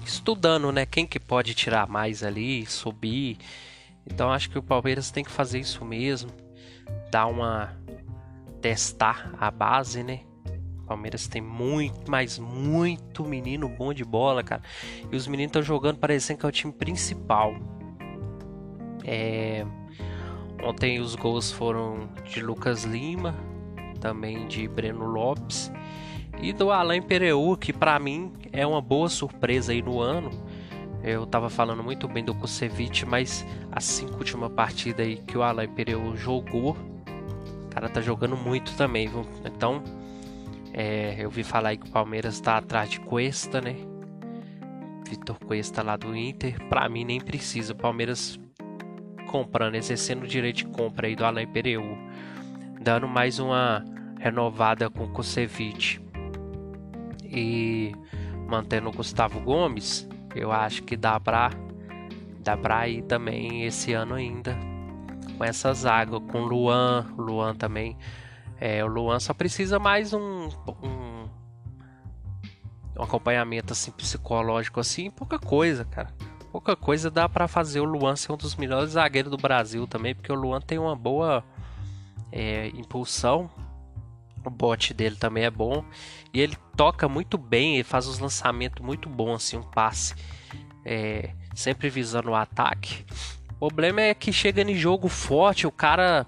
estudando, 0.05 0.71
né? 0.73 0.87
Quem 0.87 1.07
que 1.07 1.19
pode 1.19 1.55
tirar 1.55 1.89
mais 1.89 2.23
ali, 2.23 2.67
subir. 2.67 3.39
Então 4.07 4.31
acho 4.33 4.51
que 4.51 4.59
o 4.59 4.63
Palmeiras 4.63 5.11
tem 5.11 5.25
que 5.25 5.31
fazer 5.31 5.59
isso 5.59 5.85
mesmo, 5.85 6.31
dar 7.11 7.27
uma 7.27 7.77
testar 8.61 9.33
a 9.39 9.51
base, 9.51 10.03
né? 10.03 10.21
Palmeiras 10.87 11.27
tem 11.27 11.43
muito, 11.43 12.09
mas 12.09 12.39
muito 12.39 13.25
menino 13.25 13.69
bom 13.69 13.93
de 13.93 14.05
bola, 14.05 14.43
cara. 14.43 14.63
E 15.11 15.17
os 15.17 15.27
meninos 15.27 15.51
estão 15.51 15.63
jogando 15.63 15.99
parecendo 15.99 16.39
que 16.39 16.47
é 16.47 16.49
o 16.49 16.53
time 16.53 16.73
principal. 16.73 17.55
É... 19.05 19.67
Ontem 20.63 21.01
os 21.01 21.15
gols 21.17 21.51
foram 21.51 22.09
de 22.25 22.41
Lucas 22.41 22.85
Lima, 22.85 23.35
também 23.97 24.47
de 24.47 24.67
Breno 24.69 25.05
Lopes 25.07 25.73
e 26.41 26.53
do 26.53 26.71
Alain 26.71 27.03
Pereu, 27.03 27.57
que 27.59 27.73
para 27.73 27.99
mim 27.99 28.33
é 28.53 28.67
uma 28.67 28.81
boa 28.81 29.09
surpresa 29.09 29.73
aí 29.73 29.83
no 29.83 30.01
ano. 30.01 30.31
Eu 31.03 31.25
tava 31.27 31.49
falando 31.49 31.83
muito 31.83 32.09
bem 32.09 32.25
do 32.25 32.35
Kusevich, 32.35 33.07
mas 33.07 33.47
as 33.71 33.85
cinco 33.85 34.19
últimas 34.19 34.51
partidas 34.53 35.07
aí 35.07 35.17
que 35.17 35.39
o 35.39 35.43
Alain 35.43 35.69
Pereu 35.69 36.17
jogou, 36.17 36.77
o 37.65 37.69
cara 37.71 37.89
tá 37.89 38.01
jogando 38.01 38.37
muito 38.37 38.75
também, 38.77 39.07
viu? 39.07 39.25
Então, 39.45 39.83
é, 40.73 41.17
eu 41.19 41.31
vi 41.31 41.45
falar 41.45 41.71
aí 41.71 41.77
que 41.77 41.87
o 41.87 41.91
Palmeiras 41.91 42.41
tá 42.41 42.59
atrás 42.59 42.91
de 42.91 43.01
Cuesta, 43.01 43.61
né? 43.61 43.77
Vitor 45.09 45.39
Cuesta 45.39 45.83
lá 45.83 45.97
do 45.97 46.15
Inter. 46.15 46.63
Pra 46.69 46.89
mim 46.89 47.05
nem 47.05 47.21
precisa. 47.21 47.73
O 47.73 47.77
Palmeiras 47.77 48.39
comprando, 49.27 49.75
exercendo 49.75 50.25
o 50.25 50.27
direito 50.27 50.57
de 50.57 50.67
compra 50.67 51.07
aí 51.07 51.17
do 51.17 51.25
Alain 51.25 51.47
Pereu. 51.47 51.97
Dando 52.87 53.09
mais 53.09 53.41
uma 53.41 53.85
renovada 54.21 54.89
com 54.89 55.09
Kusevich 55.09 56.01
e 57.25 57.93
mantendo 58.47 58.89
o 58.89 58.93
Gustavo 58.93 59.41
Gomes, 59.41 60.09
eu 60.37 60.53
acho 60.53 60.85
que 60.85 60.97
dá 60.97 61.19
pra, 61.19 61.51
dá 62.45 62.57
pra 62.57 62.89
ir 62.89 63.03
também 63.03 63.65
esse 63.65 63.93
ano 63.93 64.15
ainda 64.15 64.57
com 65.37 65.43
essa 65.43 65.75
zaga, 65.75 66.21
com 66.21 66.45
Luan, 66.45 67.13
Luan 67.19 67.57
também. 67.57 67.99
É, 68.61 68.85
o 68.85 68.87
Luan 68.87 69.19
só 69.19 69.35
precisa 69.35 69.81
mais 69.81 70.13
um, 70.13 70.49
um, 70.81 71.29
um 72.97 73.03
acompanhamento 73.03 73.73
assim 73.73 73.91
psicológico 73.91 74.79
assim, 74.79 75.11
pouca 75.11 75.41
coisa, 75.41 75.85
cara. 75.85 76.15
Pouca 76.53 76.77
coisa 76.77 77.11
dá 77.11 77.29
para 77.29 77.49
fazer 77.49 77.81
o 77.81 77.85
Luan 77.85 78.15
ser 78.15 78.31
um 78.31 78.37
dos 78.37 78.55
melhores 78.55 78.91
zagueiros 78.91 79.33
do 79.33 79.37
Brasil 79.37 79.89
também, 79.89 80.15
porque 80.15 80.31
o 80.31 80.37
Luan 80.37 80.61
tem 80.61 80.79
uma 80.79 80.95
boa 80.95 81.43
é, 82.33 82.69
impulsão 82.69 83.51
o 84.47 84.51
bote 84.51 84.95
dele 84.95 85.17
também 85.17 85.45
é 85.45 85.51
bom. 85.51 85.85
E 86.33 86.41
ele 86.41 86.57
toca 86.77 87.09
muito 87.09 87.37
bem, 87.37 87.75
ele 87.75 87.85
faz 87.85 88.07
os 88.07 88.19
lançamentos 88.19 88.85
muito 88.85 89.09
bons, 89.09 89.37
assim, 89.37 89.57
um 89.57 89.63
passe. 89.63 90.15
É, 90.85 91.31
sempre 91.55 91.91
visando 91.91 92.31
o 92.31 92.35
ataque. 92.35 93.05
O 93.59 93.69
problema 93.69 94.03
é 94.03 94.15
que 94.15 94.33
chega 94.33 94.63
em 94.63 94.75
jogo 94.75 95.09
forte, 95.09 95.67
o 95.67 95.73
cara. 95.73 96.25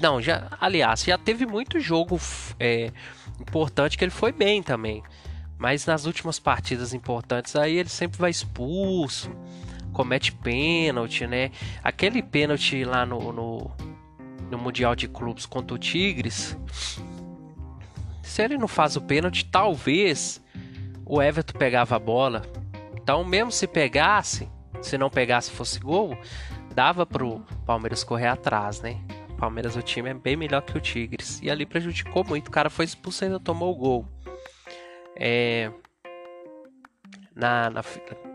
Não, 0.00 0.20
já. 0.20 0.48
Aliás, 0.60 1.04
já 1.04 1.16
teve 1.16 1.46
muito 1.46 1.80
jogo 1.80 2.20
é, 2.60 2.92
importante 3.40 3.96
que 3.96 4.04
ele 4.04 4.10
foi 4.10 4.32
bem 4.32 4.62
também. 4.62 5.02
Mas 5.56 5.86
nas 5.86 6.04
últimas 6.04 6.38
partidas 6.38 6.92
importantes 6.92 7.56
aí 7.56 7.78
ele 7.78 7.88
sempre 7.88 8.18
vai 8.18 8.30
expulso, 8.30 9.30
comete 9.92 10.30
pênalti, 10.30 11.26
né? 11.26 11.50
Aquele 11.82 12.22
pênalti 12.22 12.84
lá 12.84 13.04
no, 13.06 13.32
no 13.32 13.70
no 14.50 14.58
Mundial 14.58 14.94
de 14.94 15.08
Clubes 15.08 15.46
contra 15.46 15.74
o 15.74 15.78
Tigres, 15.78 16.56
se 18.22 18.42
ele 18.42 18.58
não 18.58 18.68
faz 18.68 18.96
o 18.96 19.00
pênalti, 19.00 19.44
talvez 19.44 20.40
o 21.04 21.20
Everton 21.22 21.58
pegava 21.58 21.96
a 21.96 21.98
bola. 21.98 22.42
Então, 22.94 23.24
mesmo 23.24 23.50
se 23.50 23.66
pegasse, 23.66 24.48
se 24.82 24.98
não 24.98 25.08
pegasse 25.08 25.50
fosse 25.50 25.80
gol, 25.80 26.16
dava 26.74 27.06
pro 27.06 27.40
Palmeiras 27.64 28.04
correr 28.04 28.28
atrás, 28.28 28.80
né? 28.80 29.00
O 29.30 29.34
Palmeiras, 29.34 29.76
o 29.76 29.82
time 29.82 30.10
é 30.10 30.14
bem 30.14 30.36
melhor 30.36 30.62
que 30.62 30.76
o 30.76 30.80
Tigres. 30.80 31.40
E 31.42 31.50
ali 31.50 31.64
prejudicou 31.64 32.24
muito. 32.24 32.48
O 32.48 32.50
cara 32.50 32.68
foi 32.68 32.84
expulso 32.84 33.24
e 33.24 33.26
ainda 33.26 33.40
tomou 33.40 33.72
o 33.72 33.76
gol. 33.76 34.08
É... 35.16 35.70
Na, 37.34 37.70
na, 37.70 37.82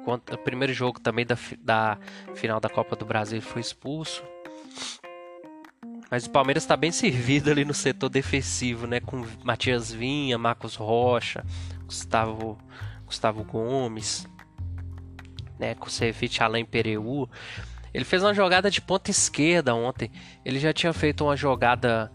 no 0.08 0.38
primeiro 0.40 0.74
jogo 0.74 1.00
também 1.00 1.26
da, 1.26 1.38
da 1.60 1.98
final 2.34 2.60
da 2.60 2.70
Copa 2.70 2.96
do 2.96 3.06
Brasil 3.06 3.42
foi 3.42 3.62
expulso. 3.62 4.24
Mas 6.14 6.28
o 6.28 6.30
Palmeiras 6.30 6.62
está 6.62 6.78
bem 6.78 6.92
servido 6.92 7.50
ali 7.50 7.66
no 7.66 7.74
setor 7.74 8.08
defensivo, 8.08 8.86
né? 8.86 9.00
Com 9.00 9.26
Matias 9.44 9.92
Vinha, 9.92 10.38
Marcos 10.38 10.76
Rocha, 10.76 11.44
Gustavo, 11.88 12.56
Gustavo 13.04 13.44
Gomes, 13.44 14.28
né? 15.58 15.74
Com 15.74 15.90
Ceviche 15.90 16.44
Alain 16.44 16.66
Pereu. 16.66 17.28
Ele 17.92 18.06
fez 18.06 18.22
uma 18.22 18.32
jogada 18.32 18.70
de 18.70 18.80
ponta 18.80 19.10
esquerda 19.10 19.74
ontem. 19.74 20.12
Ele 20.46 20.60
já 20.60 20.72
tinha 20.72 20.94
feito 20.94 21.24
uma 21.24 21.36
jogada, 21.36 22.12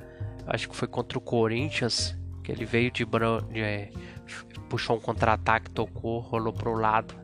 acho 0.46 0.68
que 0.68 0.76
foi 0.76 0.86
contra 0.86 1.18
o 1.18 1.20
Corinthians, 1.20 2.16
que 2.44 2.52
ele 2.52 2.64
veio 2.64 2.92
de, 2.92 3.04
de 3.04 3.60
é, 3.60 3.90
puxou 4.68 4.96
um 4.96 5.00
contra-ataque, 5.00 5.72
tocou, 5.72 6.20
rolou 6.20 6.52
para 6.52 6.68
o 6.68 6.74
lado 6.74 7.16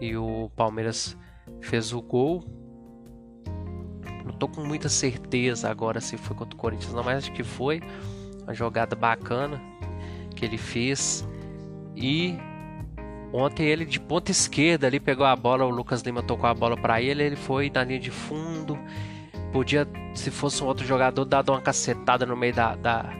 e 0.00 0.16
o 0.16 0.50
Palmeiras 0.56 1.14
fez 1.60 1.92
o 1.92 2.00
gol 2.00 2.61
tô 4.42 4.48
com 4.48 4.64
muita 4.64 4.88
certeza 4.88 5.70
agora 5.70 6.00
se 6.00 6.16
foi 6.16 6.34
contra 6.34 6.56
o 6.56 6.58
Corinthians, 6.58 6.92
não, 6.92 7.04
mas 7.04 7.18
acho 7.18 7.32
que 7.32 7.44
foi 7.44 7.80
uma 8.42 8.52
jogada 8.52 8.96
bacana 8.96 9.62
que 10.34 10.44
ele 10.44 10.58
fez. 10.58 11.24
E 11.94 12.34
ontem 13.32 13.66
ele 13.66 13.84
de 13.84 14.00
ponta 14.00 14.32
esquerda 14.32 14.88
ali 14.88 14.98
pegou 14.98 15.24
a 15.24 15.36
bola, 15.36 15.64
o 15.64 15.70
Lucas 15.70 16.02
Lima 16.02 16.24
tocou 16.24 16.50
a 16.50 16.54
bola 16.54 16.76
para 16.76 17.00
ele, 17.00 17.22
ele 17.22 17.36
foi 17.36 17.70
na 17.70 17.84
linha 17.84 18.00
de 18.00 18.10
fundo. 18.10 18.76
Podia, 19.52 19.86
se 20.12 20.28
fosse 20.28 20.60
um 20.64 20.66
outro 20.66 20.84
jogador, 20.84 21.24
dar 21.24 21.48
uma 21.48 21.60
cacetada 21.60 22.26
no 22.26 22.36
meio 22.36 22.52
da, 22.52 22.74
da, 22.74 23.12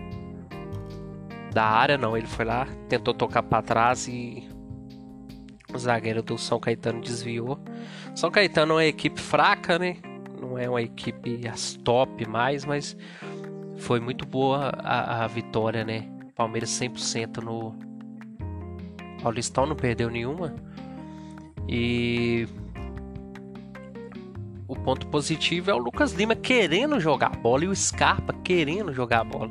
da 1.53 1.65
área, 1.65 1.97
não. 1.97 2.17
Ele 2.17 2.27
foi 2.27 2.45
lá, 2.45 2.67
tentou 2.89 3.15
tocar 3.15 3.45
para 3.45 3.63
trás 3.63 4.09
e 4.09 4.43
o 5.73 5.79
zagueiro 5.79 6.21
do 6.21 6.37
São 6.37 6.59
Caetano 6.59 7.01
desviou. 7.01 7.61
São 8.13 8.29
Caetano 8.29 8.73
é 8.73 8.75
uma 8.75 8.85
equipe 8.87 9.21
fraca, 9.21 9.79
né? 9.79 9.99
Não 10.43 10.59
é 10.59 10.69
uma 10.69 10.83
equipe 10.83 11.47
as 11.49 11.75
top 11.85 12.27
mais, 12.29 12.65
mas 12.65 12.97
foi 13.77 14.01
muito 14.01 14.27
boa 14.27 14.73
a, 14.79 15.25
a 15.25 15.27
vitória, 15.29 15.85
né? 15.85 16.09
Palmeiras 16.35 16.71
100% 16.71 17.43
no 17.43 17.75
Paulistão, 19.23 19.67
não 19.67 19.77
perdeu 19.77 20.11
nenhuma. 20.11 20.55
E 21.69 22.49
o 24.67 24.75
ponto 24.75 25.07
positivo 25.07 25.71
é 25.71 25.75
o 25.75 25.79
Lucas 25.79 26.13
Lima 26.13 26.35
querendo 26.35 26.99
jogar 26.99 27.37
bola 27.37 27.65
e 27.65 27.69
o 27.69 27.77
Scarpa 27.77 28.35
querendo 28.43 28.93
jogar 28.93 29.23
bola. 29.23 29.51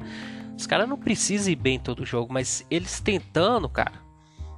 Os 0.57 0.67
caras 0.67 0.89
não 0.89 0.97
precisam 0.97 1.53
ir 1.53 1.55
bem 1.55 1.79
todo 1.79 2.05
jogo, 2.05 2.33
mas 2.33 2.65
eles 2.69 2.99
tentando, 2.99 3.69
cara, 3.69 3.93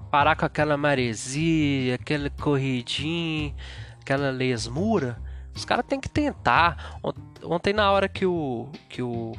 parar 0.09 0.35
com 0.35 0.45
aquela 0.45 0.75
maresia, 0.75 1.95
aquela 1.95 2.29
corridinha, 2.31 3.53
aquela 4.01 4.31
lesmura 4.31 5.21
os 5.55 5.65
caras 5.65 5.85
têm 5.85 5.99
que 5.99 6.09
tentar. 6.09 6.99
Ontem 7.43 7.73
na 7.73 7.91
hora 7.91 8.07
que 8.07 8.25
o. 8.25 8.69
que 8.89 9.01
o. 9.01 9.33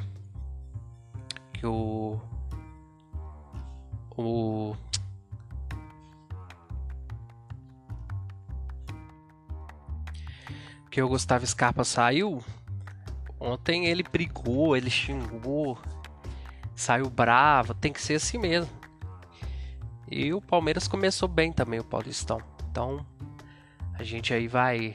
que 1.53 1.67
o. 1.67 2.21
O. 4.17 4.77
Que 10.91 11.03
o 11.03 11.09
Gustavo 11.09 11.45
Scarpa 11.47 11.83
saiu. 11.83 12.43
Ontem 13.41 13.87
ele 13.87 14.03
brigou, 14.03 14.77
ele 14.77 14.89
xingou, 14.89 15.77
saiu 16.75 17.11
bravo. 17.11 17.75
Tem 17.75 17.93
que 17.93 18.01
ser 18.01 18.15
assim 18.15 18.39
mesmo. 18.39 18.71
E 20.09 20.33
o 20.33 20.41
Palmeiras 20.41 20.87
começou 20.87 21.29
bem 21.29 21.53
também, 21.53 21.81
o 21.81 21.85
Paulistão. 21.85 22.41
Então 22.71 23.05
a 23.99 24.03
gente 24.05 24.33
aí 24.33 24.47
vai 24.47 24.95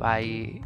vai 0.00 0.62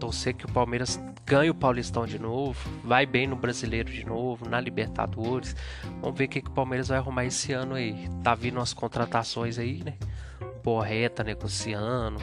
torcer 0.00 0.34
que 0.34 0.44
o 0.44 0.52
Palmeiras 0.52 1.00
ganhe 1.24 1.48
o 1.48 1.54
Paulistão 1.54 2.04
de 2.04 2.18
novo, 2.18 2.68
vai 2.84 3.06
bem 3.06 3.26
no 3.26 3.36
Brasileiro 3.36 3.90
de 3.90 4.04
novo, 4.04 4.48
na 4.48 4.60
Libertadores. 4.60 5.54
Vamos 6.02 6.18
ver 6.18 6.24
o 6.24 6.28
que, 6.28 6.42
que 6.42 6.50
o 6.50 6.52
Palmeiras 6.52 6.88
vai 6.88 6.98
arrumar 6.98 7.24
esse 7.24 7.52
ano 7.52 7.74
aí. 7.74 8.08
Tá 8.22 8.34
vindo 8.34 8.56
umas 8.58 8.74
contratações 8.74 9.58
aí, 9.58 9.82
né? 9.84 9.94
Borreta 10.62 11.22
negociando, 11.22 12.20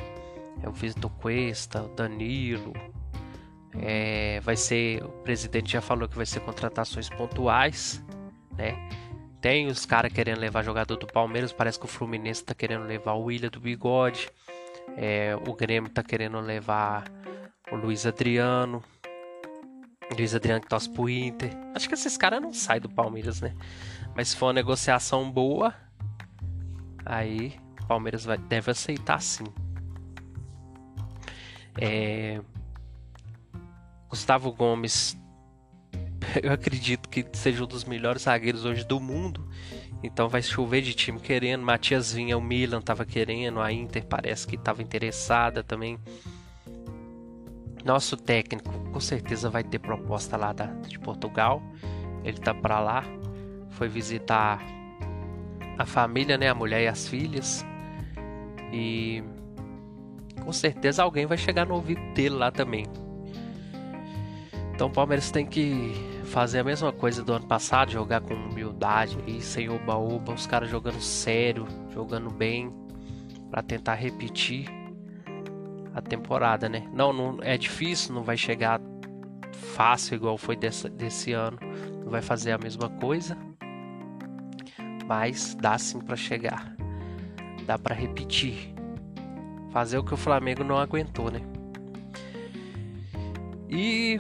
é 0.62 0.68
o 0.68 0.74
Vitor 0.74 1.10
Cuesta, 1.12 1.82
o 1.82 1.88
Danilo, 1.96 2.74
É, 3.82 4.40
vai 4.42 4.56
ser, 4.56 5.04
o 5.04 5.10
presidente 5.24 5.72
já 5.72 5.82
falou 5.82 6.08
que 6.08 6.16
vai 6.16 6.26
ser 6.26 6.42
contratações 6.42 7.10
pontuais, 7.10 8.04
né? 8.56 8.76
Tem 9.42 9.68
os 9.68 9.86
caras 9.86 10.14
querendo 10.14 10.40
levar 10.40 10.64
jogador 10.64 10.96
do 10.96 11.08
Palmeiras, 11.08 11.52
parece 11.52 11.80
que 11.80 11.86
o 11.86 11.88
Fluminense 11.88 12.44
tá 12.44 12.54
querendo 12.54 12.86
levar 12.86 13.14
o 13.14 13.24
William 13.24 13.50
do 13.50 13.60
Bigode, 13.60 14.30
é, 14.98 15.36
o 15.48 15.54
Grêmio 15.54 15.90
tá 15.90 16.04
querendo 16.04 16.40
levar 16.40 17.06
o 17.72 17.76
Luiz 17.76 18.06
Adriano, 18.06 18.84
Luiz 20.12 20.36
Adriano 20.36 20.62
que 20.62 20.68
torce 20.68 20.90
pro 20.90 21.10
Inter. 21.10 21.52
Acho 21.74 21.88
que 21.88 21.94
esses 21.94 22.18
caras 22.18 22.42
não 22.42 22.54
saem 22.54 22.82
do 22.82 22.90
Palmeiras, 22.90 23.42
né? 23.42 23.54
Mas 24.16 24.30
se 24.30 24.36
for 24.36 24.48
uma 24.48 24.54
negociação 24.54 25.30
boa, 25.32 25.74
aí 27.06 27.60
o 27.82 27.88
Palmeiras 27.88 28.26
vai, 28.26 28.38
deve 28.38 28.72
aceitar 28.72 29.22
sim. 29.22 29.46
É... 31.80 32.42
Gustavo 34.08 34.52
Gomes, 34.52 35.18
eu 36.44 36.52
acredito 36.52 37.10
que 37.10 37.26
seja 37.34 37.64
um 37.64 37.68
dos 37.68 37.84
melhores 37.84 38.24
zagueiros 38.24 38.66
hoje 38.66 38.84
do 38.86 39.00
mundo. 39.00 39.48
Então 40.04 40.28
vai 40.28 40.42
chover 40.42 40.82
de 40.82 40.94
time 40.94 41.20
querendo. 41.20 41.64
Matias 41.64 42.12
Vinha, 42.12 42.38
o 42.38 42.42
Milan 42.42 42.82
tava 42.82 43.06
querendo, 43.06 43.62
a 43.62 43.72
Inter 43.72 44.06
parece 44.06 44.46
que 44.46 44.56
estava 44.56 44.82
interessada 44.82 45.64
também. 45.64 45.98
Nosso 47.86 48.18
técnico 48.18 48.72
com 48.92 49.00
certeza 49.00 49.50
vai 49.50 49.64
ter 49.64 49.80
proposta 49.80 50.36
lá 50.36 50.52
da, 50.52 50.66
de 50.66 51.00
Portugal. 51.00 51.64
Ele 52.24 52.38
tá 52.38 52.54
para 52.54 52.80
lá. 52.80 53.04
Foi 53.72 53.88
visitar 53.88 54.62
a 55.78 55.86
família, 55.86 56.38
né, 56.38 56.50
a 56.50 56.56
mulher 56.56 56.84
e 56.84 56.88
as 56.88 57.08
filhas. 57.08 57.66
E 58.72 59.24
com 60.44 60.52
certeza 60.52 61.02
alguém 61.02 61.26
vai 61.26 61.38
chegar 61.38 61.66
no 61.66 61.76
ouvido 61.76 62.02
dele 62.14 62.36
lá 62.36 62.52
também. 62.52 62.86
Então 64.74 64.88
o 64.88 64.92
Palmeiras 64.92 65.32
tem 65.32 65.46
que 65.46 65.94
fazer 66.34 66.58
a 66.58 66.64
mesma 66.64 66.92
coisa 66.92 67.24
do 67.24 67.32
ano 67.32 67.46
passado, 67.46 67.92
jogar 67.92 68.20
com 68.22 68.34
humildade 68.34 69.16
e 69.28 69.40
sem 69.40 69.70
oba-oba, 69.70 70.34
os 70.34 70.48
caras 70.48 70.68
jogando 70.68 71.00
sério, 71.00 71.68
jogando 71.94 72.32
bem, 72.32 72.74
para 73.52 73.62
tentar 73.62 73.94
repetir 73.94 74.68
a 75.94 76.02
temporada, 76.02 76.68
né? 76.68 76.90
Não, 76.92 77.14
não 77.14 77.38
é 77.44 77.56
difícil, 77.56 78.16
não 78.16 78.24
vai 78.24 78.36
chegar 78.36 78.82
fácil 79.76 80.16
igual 80.16 80.36
foi 80.36 80.56
desse, 80.56 81.34
ano, 81.34 81.60
não 82.04 82.10
vai 82.10 82.24
fazer 82.24 82.52
a 82.52 82.58
mesma 82.58 82.90
coisa, 82.90 83.38
mas 85.06 85.54
dá 85.54 85.78
sim 85.78 86.02
para 86.02 86.16
chegar, 86.16 86.76
dá 87.68 87.78
para 87.78 87.94
repetir, 87.94 88.74
fazer 89.70 90.00
o 90.00 90.04
que 90.04 90.16
o 90.16 90.18
Flamengo 90.18 90.64
não 90.64 90.80
aguentou, 90.80 91.30
né? 91.30 91.42
E 93.70 94.20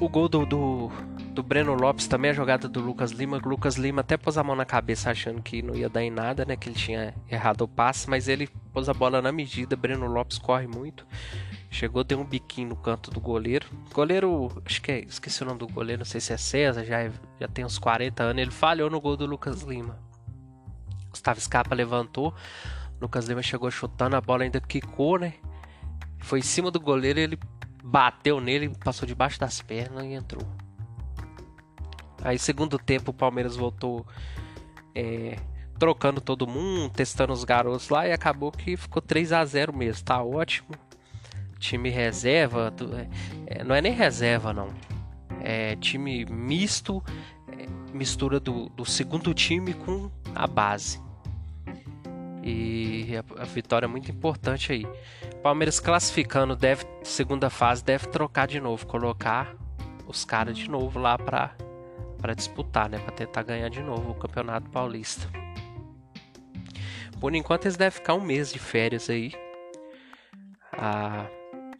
o 0.00 0.08
gol 0.08 0.28
do, 0.28 0.46
do 0.46 0.90
do 1.30 1.42
Breno 1.42 1.74
Lopes 1.74 2.06
também 2.06 2.30
a 2.30 2.34
jogada 2.34 2.68
do 2.68 2.80
Lucas 2.80 3.12
Lima. 3.12 3.40
O 3.42 3.48
Lucas 3.48 3.76
Lima 3.76 4.00
até 4.00 4.16
pôs 4.16 4.36
a 4.36 4.42
mão 4.42 4.56
na 4.56 4.64
cabeça 4.64 5.10
achando 5.10 5.40
que 5.40 5.62
não 5.62 5.74
ia 5.74 5.88
dar 5.88 6.02
em 6.02 6.10
nada, 6.10 6.44
né? 6.44 6.56
Que 6.56 6.68
ele 6.68 6.76
tinha 6.76 7.14
errado 7.30 7.62
o 7.62 7.68
passe, 7.68 8.10
mas 8.10 8.28
ele 8.28 8.48
pôs 8.72 8.88
a 8.88 8.94
bola 8.94 9.22
na 9.22 9.30
medida. 9.32 9.76
Breno 9.76 10.06
Lopes 10.06 10.38
corre 10.38 10.66
muito. 10.66 11.06
Chegou, 11.70 12.02
deu 12.02 12.20
um 12.20 12.24
biquinho 12.24 12.70
no 12.70 12.76
canto 12.76 13.10
do 13.10 13.20
goleiro. 13.20 13.66
Goleiro, 13.92 14.50
acho 14.66 14.82
que 14.82 14.92
é, 14.92 15.00
esqueci 15.00 15.42
o 15.42 15.46
nome 15.46 15.60
do 15.60 15.68
goleiro, 15.68 16.00
não 16.00 16.04
sei 16.06 16.20
se 16.20 16.32
é 16.32 16.36
César, 16.36 16.84
já, 16.84 17.00
é, 17.00 17.12
já 17.40 17.48
tem 17.48 17.64
uns 17.64 17.78
40 17.78 18.22
anos. 18.22 18.42
Ele 18.42 18.50
falhou 18.50 18.90
no 18.90 19.00
gol 19.00 19.16
do 19.16 19.26
Lucas 19.26 19.62
Lima. 19.62 19.98
Gustavo 21.10 21.40
Scarpa 21.40 21.74
levantou. 21.74 22.34
Lucas 23.00 23.26
Lima 23.26 23.42
chegou 23.42 23.70
chutando, 23.70 24.16
a 24.16 24.20
bola 24.20 24.42
ainda 24.42 24.60
quicou, 24.60 25.18
né? 25.18 25.34
Foi 26.18 26.40
em 26.40 26.42
cima 26.42 26.70
do 26.70 26.78
goleiro, 26.78 27.18
ele 27.18 27.38
bateu 27.82 28.40
nele, 28.40 28.68
passou 28.84 29.06
debaixo 29.06 29.38
das 29.38 29.60
pernas 29.60 30.04
e 30.04 30.12
entrou. 30.12 30.46
Aí, 32.22 32.38
segundo 32.38 32.78
tempo, 32.78 33.10
o 33.10 33.14
Palmeiras 33.14 33.56
voltou 33.56 34.06
é, 34.94 35.38
trocando 35.78 36.20
todo 36.20 36.46
mundo, 36.46 36.92
testando 36.92 37.32
os 37.32 37.44
garotos 37.44 37.88
lá 37.88 38.06
e 38.06 38.12
acabou 38.12 38.52
que 38.52 38.76
ficou 38.76 39.00
3 39.00 39.32
a 39.32 39.44
0 39.44 39.74
mesmo. 39.74 40.04
Tá 40.04 40.22
ótimo. 40.22 40.68
Time 41.58 41.90
reserva, 41.90 42.72
é, 43.46 43.64
não 43.64 43.74
é 43.74 43.80
nem 43.80 43.92
reserva, 43.92 44.52
não. 44.52 44.68
É 45.42 45.76
time 45.76 46.24
misto, 46.26 47.02
é, 47.48 47.66
mistura 47.94 48.38
do, 48.38 48.68
do 48.70 48.84
segundo 48.84 49.32
time 49.32 49.72
com 49.72 50.10
a 50.34 50.46
base. 50.46 51.00
E 52.42 53.14
a, 53.38 53.44
vitória 53.44 53.86
é 53.86 53.88
muito 53.88 54.10
importante 54.10 54.72
aí. 54.72 54.86
Palmeiras 55.42 55.78
classificando, 55.78 56.56
deve 56.56 56.84
segunda 57.02 57.50
fase 57.50 57.84
deve 57.84 58.06
trocar 58.06 58.46
de 58.46 58.60
novo, 58.60 58.86
colocar 58.86 59.54
os 60.06 60.24
caras 60.24 60.56
de 60.56 60.68
novo 60.68 60.98
lá 60.98 61.18
para 61.18 61.54
para 62.18 62.34
disputar, 62.34 62.86
né, 62.86 62.98
para 62.98 63.12
tentar 63.12 63.42
ganhar 63.42 63.70
de 63.70 63.82
novo 63.82 64.10
o 64.10 64.14
Campeonato 64.14 64.68
Paulista. 64.68 65.26
Por 67.18 67.34
enquanto 67.34 67.64
eles 67.64 67.76
devem 67.76 67.98
ficar 67.98 68.14
um 68.14 68.20
mês 68.20 68.52
de 68.52 68.58
férias 68.58 69.08
aí. 69.08 69.32
A 70.72 71.26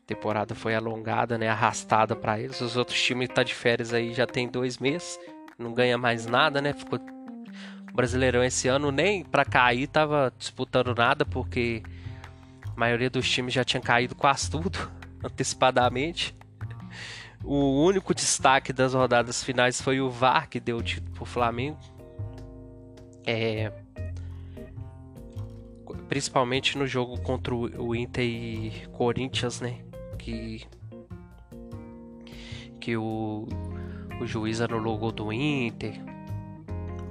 temporada 0.06 0.54
foi 0.54 0.74
alongada, 0.74 1.38
né, 1.38 1.48
arrastada 1.48 2.16
para 2.16 2.40
eles. 2.40 2.60
Os 2.60 2.76
outros 2.76 3.00
times 3.00 3.28
tá 3.28 3.42
de 3.42 3.54
férias 3.54 3.92
aí 3.92 4.14
já 4.14 4.26
tem 4.26 4.48
dois 4.48 4.78
meses, 4.78 5.18
não 5.58 5.72
ganha 5.72 5.96
mais 5.96 6.26
nada, 6.26 6.60
né? 6.60 6.72
Ficou 6.72 6.98
o 7.92 7.96
Brasileirão 7.96 8.44
esse 8.44 8.68
ano 8.68 8.90
nem 8.90 9.24
para 9.24 9.44
cair 9.44 9.86
tava 9.86 10.32
disputando 10.38 10.94
nada 10.94 11.24
porque 11.24 11.82
a 12.64 12.78
maioria 12.78 13.10
dos 13.10 13.28
times 13.28 13.52
já 13.52 13.64
tinha 13.64 13.80
caído 13.80 14.14
quase 14.14 14.50
tudo 14.50 14.78
antecipadamente. 15.24 16.34
O 17.42 17.82
único 17.84 18.14
destaque 18.14 18.72
das 18.72 18.92
rodadas 18.92 19.42
finais 19.42 19.80
foi 19.80 20.00
o 20.00 20.10
VAR 20.10 20.48
que 20.48 20.60
deu 20.60 20.76
o 20.76 20.82
título 20.82 21.10
pro 21.14 21.24
Flamengo. 21.24 21.78
É... 23.26 23.72
Principalmente 26.08 26.76
no 26.76 26.86
jogo 26.86 27.20
contra 27.20 27.54
o 27.54 27.94
Inter 27.94 28.24
e 28.24 28.72
Corinthians, 28.92 29.60
né? 29.60 29.78
Que, 30.18 30.66
que 32.78 32.96
o, 32.96 33.48
o 34.20 34.26
juiz 34.26 34.60
anulou 34.60 34.96
o 34.96 34.98
gol 34.98 35.12
do 35.12 35.32
Inter, 35.32 35.98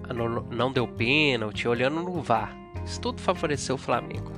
anulou, 0.10 0.46
não 0.52 0.72
deu 0.72 0.88
pênalti, 0.88 1.68
olhando 1.68 2.02
no 2.02 2.22
VAR. 2.22 2.56
Isso 2.84 3.00
tudo 3.00 3.22
favoreceu 3.22 3.76
o 3.76 3.78
Flamengo. 3.78 4.32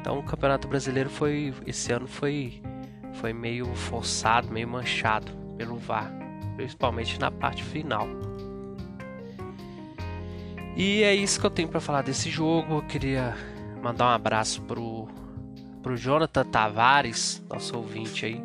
Então 0.00 0.18
o 0.18 0.22
Campeonato 0.22 0.68
Brasileiro 0.68 1.10
foi 1.10 1.52
esse 1.66 1.92
ano 1.92 2.06
foi 2.06 2.62
foi 3.14 3.32
meio 3.32 3.66
forçado, 3.74 4.50
meio 4.50 4.66
manchado 4.66 5.30
pelo 5.56 5.76
VAR, 5.76 6.10
principalmente 6.56 7.20
na 7.20 7.30
parte 7.30 7.62
final. 7.62 8.08
E 10.74 11.02
é 11.02 11.14
isso 11.14 11.38
que 11.38 11.44
eu 11.44 11.50
tenho 11.50 11.68
para 11.68 11.80
falar 11.80 12.02
desse 12.02 12.30
jogo. 12.30 12.76
Eu 12.76 12.82
queria 12.82 13.36
mandar 13.82 14.06
um 14.06 14.14
abraço 14.14 14.62
pro, 14.62 15.06
pro 15.82 15.96
Jonathan 15.96 16.44
Tavares, 16.44 17.44
nosso 17.48 17.76
ouvinte 17.76 18.24
aí, 18.24 18.42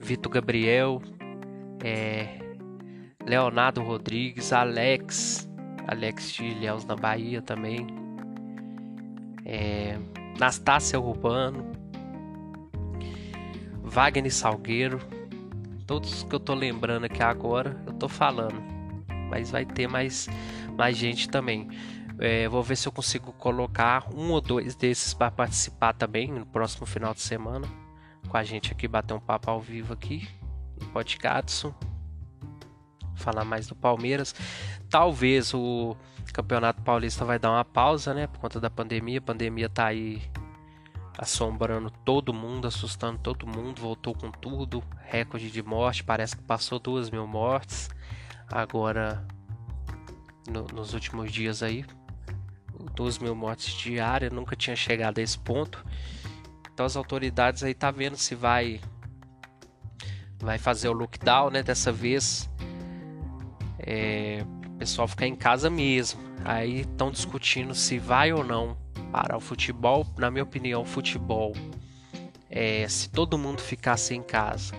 Vitor 0.00 0.32
Gabriel, 0.32 1.00
é, 1.82 2.41
Leonardo 3.26 3.82
Rodrigues, 3.82 4.52
Alex, 4.52 5.48
Alex 5.86 6.32
de 6.32 6.44
Ilhéus 6.44 6.84
na 6.84 6.96
Bahia 6.96 7.40
também, 7.40 7.86
é, 9.44 9.98
Nastácia 10.38 10.98
Urbano, 11.00 11.72
Wagner 13.82 14.32
Salgueiro. 14.32 14.98
Todos 15.86 16.22
que 16.22 16.34
eu 16.34 16.40
tô 16.40 16.54
lembrando 16.54 17.04
aqui 17.04 17.22
agora, 17.22 17.76
eu 17.86 17.92
tô 17.92 18.08
falando. 18.08 18.62
Mas 19.28 19.50
vai 19.50 19.64
ter 19.66 19.86
mais, 19.86 20.28
mais 20.76 20.96
gente 20.96 21.28
também. 21.28 21.68
É, 22.18 22.48
vou 22.48 22.62
ver 22.62 22.76
se 22.76 22.86
eu 22.86 22.92
consigo 22.92 23.32
colocar 23.32 24.08
um 24.14 24.30
ou 24.30 24.40
dois 24.40 24.74
desses 24.74 25.12
para 25.12 25.30
participar 25.30 25.92
também 25.92 26.30
no 26.30 26.46
próximo 26.46 26.86
final 26.86 27.12
de 27.12 27.20
semana. 27.20 27.66
Com 28.28 28.36
a 28.36 28.44
gente 28.44 28.72
aqui, 28.72 28.86
bater 28.86 29.14
um 29.14 29.20
papo 29.20 29.50
ao 29.50 29.60
vivo 29.60 29.92
aqui 29.92 30.28
no 30.80 30.86
podcast. 30.88 31.68
Falar 33.22 33.44
mais 33.44 33.66
do 33.66 33.74
Palmeiras. 33.74 34.34
Talvez 34.90 35.54
o 35.54 35.96
Campeonato 36.32 36.82
Paulista 36.82 37.24
vai 37.24 37.38
dar 37.38 37.50
uma 37.50 37.64
pausa, 37.64 38.12
né? 38.12 38.26
Por 38.26 38.40
conta 38.40 38.60
da 38.60 38.68
pandemia. 38.68 39.18
A 39.18 39.22
pandemia 39.22 39.68
tá 39.68 39.86
aí 39.86 40.22
assombrando 41.18 41.90
todo 42.04 42.32
mundo, 42.32 42.66
assustando 42.66 43.18
todo 43.18 43.46
mundo, 43.46 43.80
voltou 43.80 44.14
com 44.14 44.30
tudo, 44.30 44.82
recorde 45.04 45.50
de 45.50 45.62
morte, 45.62 46.02
parece 46.02 46.36
que 46.36 46.42
passou 46.42 46.78
duas 46.78 47.10
mil 47.10 47.26
mortes. 47.26 47.90
Agora, 48.48 49.26
no, 50.48 50.66
nos 50.74 50.94
últimos 50.94 51.30
dias 51.30 51.62
aí, 51.62 51.84
duas 52.94 53.18
mil 53.18 53.34
mortes 53.34 53.74
diárias, 53.74 54.32
nunca 54.32 54.56
tinha 54.56 54.74
chegado 54.74 55.18
a 55.18 55.22
esse 55.22 55.38
ponto. 55.38 55.84
Então 56.72 56.86
as 56.86 56.96
autoridades 56.96 57.62
aí 57.62 57.74
tá 57.74 57.90
vendo 57.90 58.16
se 58.16 58.34
vai 58.34 58.80
vai 60.40 60.58
fazer 60.58 60.88
o 60.88 60.92
lockdown, 60.92 61.50
né? 61.50 61.62
Dessa 61.62 61.92
vez, 61.92 62.50
é, 63.82 64.44
o 64.66 64.70
pessoal 64.78 65.06
ficar 65.06 65.26
em 65.26 65.36
casa 65.36 65.68
mesmo. 65.68 66.20
Aí 66.44 66.80
estão 66.80 67.10
discutindo 67.10 67.74
se 67.74 67.98
vai 67.98 68.32
ou 68.32 68.44
não 68.44 68.76
para 69.10 69.36
o 69.36 69.40
futebol. 69.40 70.06
Na 70.16 70.30
minha 70.30 70.44
opinião, 70.44 70.82
o 70.82 70.86
futebol 70.86 71.52
é, 72.54 72.86
se 72.86 73.08
todo 73.08 73.38
mundo 73.38 73.62
ficasse 73.62 74.14
em 74.14 74.22
casa, 74.22 74.74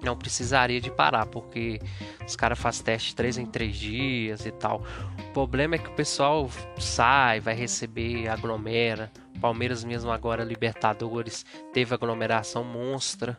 não 0.00 0.16
precisaria 0.16 0.80
de 0.80 0.92
parar, 0.92 1.26
porque 1.26 1.80
os 2.24 2.36
caras 2.36 2.58
fazem 2.58 2.84
teste 2.84 3.16
3 3.16 3.38
em 3.38 3.46
3 3.46 3.76
dias 3.76 4.46
e 4.46 4.52
tal. 4.52 4.84
O 5.18 5.32
problema 5.32 5.74
é 5.74 5.78
que 5.78 5.88
o 5.88 5.94
pessoal 5.94 6.48
sai, 6.78 7.40
vai 7.40 7.54
receber, 7.54 8.28
aglomera. 8.28 9.10
Palmeiras 9.40 9.82
mesmo 9.82 10.12
agora, 10.12 10.44
Libertadores, 10.44 11.44
teve 11.72 11.94
aglomeração 11.94 12.62
monstra. 12.62 13.36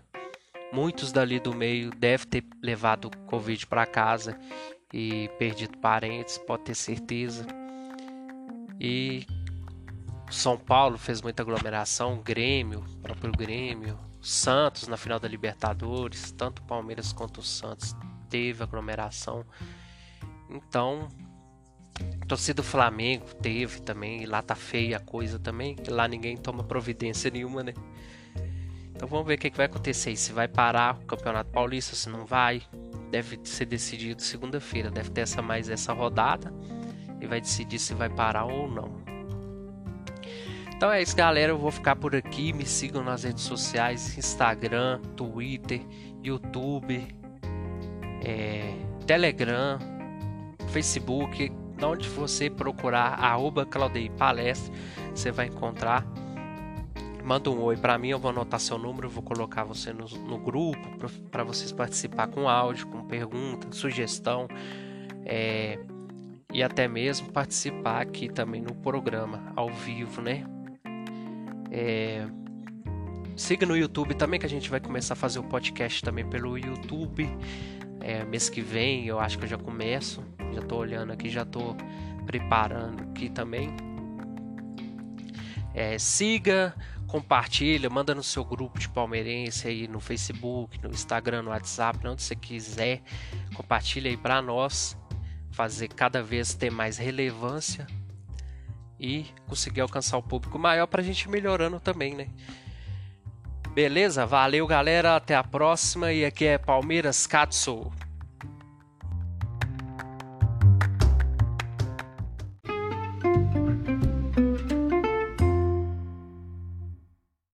Muitos 0.73 1.11
dali 1.11 1.39
do 1.39 1.53
meio 1.53 1.91
devem 1.91 2.27
ter 2.27 2.43
levado 2.59 3.11
Covid 3.27 3.67
para 3.67 3.85
casa 3.85 4.35
e 4.91 5.29
perdido 5.37 5.77
parentes, 5.77 6.39
pode 6.39 6.63
ter 6.63 6.75
certeza. 6.75 7.45
E 8.79 9.23
São 10.31 10.57
Paulo 10.57 10.97
fez 10.97 11.21
muita 11.21 11.43
aglomeração, 11.43 12.19
Grêmio, 12.23 12.83
próprio 13.03 13.31
Grêmio, 13.31 13.99
Santos 14.19 14.87
na 14.87 14.97
final 14.97 15.19
da 15.19 15.27
Libertadores, 15.27 16.31
tanto 16.31 16.63
o 16.63 16.65
Palmeiras 16.65 17.13
quanto 17.13 17.37
o 17.37 17.43
Santos 17.43 17.95
teve 18.27 18.63
aglomeração. 18.63 19.45
Então, 20.49 21.07
torcida 22.27 22.63
do 22.63 22.63
Flamengo 22.63 23.25
teve 23.35 23.79
também, 23.81 24.25
lá 24.25 24.41
tá 24.41 24.55
feia 24.55 24.97
a 24.97 24.99
coisa 24.99 25.37
também, 25.37 25.75
lá 25.87 26.07
ninguém 26.07 26.35
toma 26.35 26.63
providência 26.63 27.29
nenhuma, 27.29 27.61
né? 27.61 27.73
Então 28.95 29.07
vamos 29.07 29.25
ver 29.27 29.35
o 29.35 29.37
que, 29.37 29.49
que 29.49 29.57
vai 29.57 29.65
acontecer, 29.65 30.15
se 30.15 30.31
vai 30.31 30.47
parar 30.47 30.95
o 31.01 31.05
Campeonato 31.05 31.49
Paulista, 31.49 31.95
se 31.95 32.09
não 32.09 32.25
vai. 32.25 32.61
Deve 33.11 33.39
ser 33.43 33.65
decidido 33.65 34.21
segunda-feira, 34.21 34.89
deve 34.89 35.09
ter 35.09 35.21
essa 35.21 35.41
mais 35.41 35.69
essa 35.69 35.93
rodada 35.93 36.53
e 37.21 37.27
vai 37.27 37.39
decidir 37.39 37.79
se 37.79 37.93
vai 37.93 38.09
parar 38.09 38.45
ou 38.45 38.67
não. 38.67 39.03
Então 40.83 40.91
é 40.91 41.01
isso, 41.01 41.15
galera. 41.15 41.53
Eu 41.53 41.57
vou 41.57 41.71
ficar 41.71 41.95
por 41.95 42.13
aqui. 42.13 42.51
Me 42.51 42.65
sigam 42.65 43.01
nas 43.01 43.23
redes 43.23 43.43
sociais: 43.43 44.17
Instagram, 44.17 44.99
Twitter, 45.15 45.79
YouTube, 46.21 47.07
é, 48.21 48.73
Telegram, 49.07 49.79
Facebook. 50.67 51.49
Onde 51.81 52.07
você 52.09 52.49
procurar 52.49 53.19
arroba 53.19 53.65
Claudei 53.65 54.09
Palestra, 54.09 54.73
você 55.13 55.31
vai 55.31 55.47
encontrar. 55.47 56.05
Manda 57.23 57.49
um 57.49 57.61
oi 57.61 57.77
para 57.77 57.97
mim, 57.97 58.09
eu 58.09 58.19
vou 58.19 58.31
anotar 58.31 58.59
seu 58.59 58.77
número, 58.77 59.09
vou 59.09 59.23
colocar 59.23 59.63
você 59.63 59.93
no, 59.93 60.05
no 60.05 60.37
grupo 60.37 60.77
para 61.31 61.43
vocês 61.43 61.71
participar 61.71 62.27
com 62.27 62.49
áudio, 62.49 62.85
com 62.87 63.05
pergunta, 63.05 63.71
sugestão. 63.71 64.47
É, 65.25 65.79
e 66.53 66.61
até 66.61 66.85
mesmo 66.87 67.31
participar 67.31 68.01
aqui 68.01 68.27
também 68.27 68.61
no 68.61 68.75
programa 68.75 69.53
ao 69.55 69.69
vivo, 69.69 70.21
né? 70.21 70.43
É... 71.71 72.27
Siga 73.37 73.65
no 73.65 73.75
YouTube 73.75 74.13
também, 74.13 74.39
que 74.39 74.45
a 74.45 74.49
gente 74.49 74.69
vai 74.69 74.79
começar 74.79 75.13
a 75.13 75.17
fazer 75.17 75.39
o 75.39 75.43
podcast 75.43 76.03
também 76.03 76.29
pelo 76.29 76.57
YouTube. 76.57 77.27
É, 78.01 78.25
mês 78.25 78.49
que 78.49 78.61
vem 78.61 79.07
eu 79.07 79.17
acho 79.17 79.39
que 79.39 79.45
eu 79.45 79.49
já 79.49 79.57
começo. 79.57 80.21
Já 80.53 80.61
tô 80.61 80.75
olhando 80.75 81.13
aqui, 81.13 81.29
já 81.29 81.45
tô 81.45 81.75
preparando 82.25 83.01
aqui 83.03 83.29
também. 83.29 83.75
É, 85.73 85.97
siga, 85.97 86.75
compartilha, 87.13 87.91
manda 87.91 88.15
no 88.15 88.23
seu 88.23 88.43
grupo 88.43 88.79
de 88.79 88.89
palmeirense 88.89 89.67
aí 89.67 89.87
no 89.87 89.99
Facebook, 89.99 90.81
no 90.81 90.89
Instagram, 90.89 91.43
no 91.43 91.51
WhatsApp, 91.51 92.07
onde 92.07 92.23
você 92.23 92.35
quiser. 92.35 93.03
Compartilha 93.53 94.09
aí 94.09 94.17
para 94.17 94.41
nós 94.41 94.97
fazer 95.51 95.89
cada 95.89 96.23
vez 96.23 96.55
ter 96.55 96.71
mais 96.71 96.97
relevância 96.97 97.85
e 98.99 99.27
conseguir 99.45 99.81
alcançar 99.81 100.17
o 100.17 100.23
público 100.23 100.57
maior 100.57 100.87
para 100.87 101.01
a 101.01 101.03
gente 101.03 101.29
melhorando 101.29 101.79
também, 101.79 102.15
né? 102.15 102.29
Beleza? 103.75 104.25
Valeu, 104.25 104.65
galera. 104.65 105.15
Até 105.15 105.35
a 105.35 105.43
próxima. 105.43 106.11
E 106.11 106.25
aqui 106.25 106.45
é 106.45 106.57
Palmeiras 106.57 107.27
Katsu. 107.27 107.91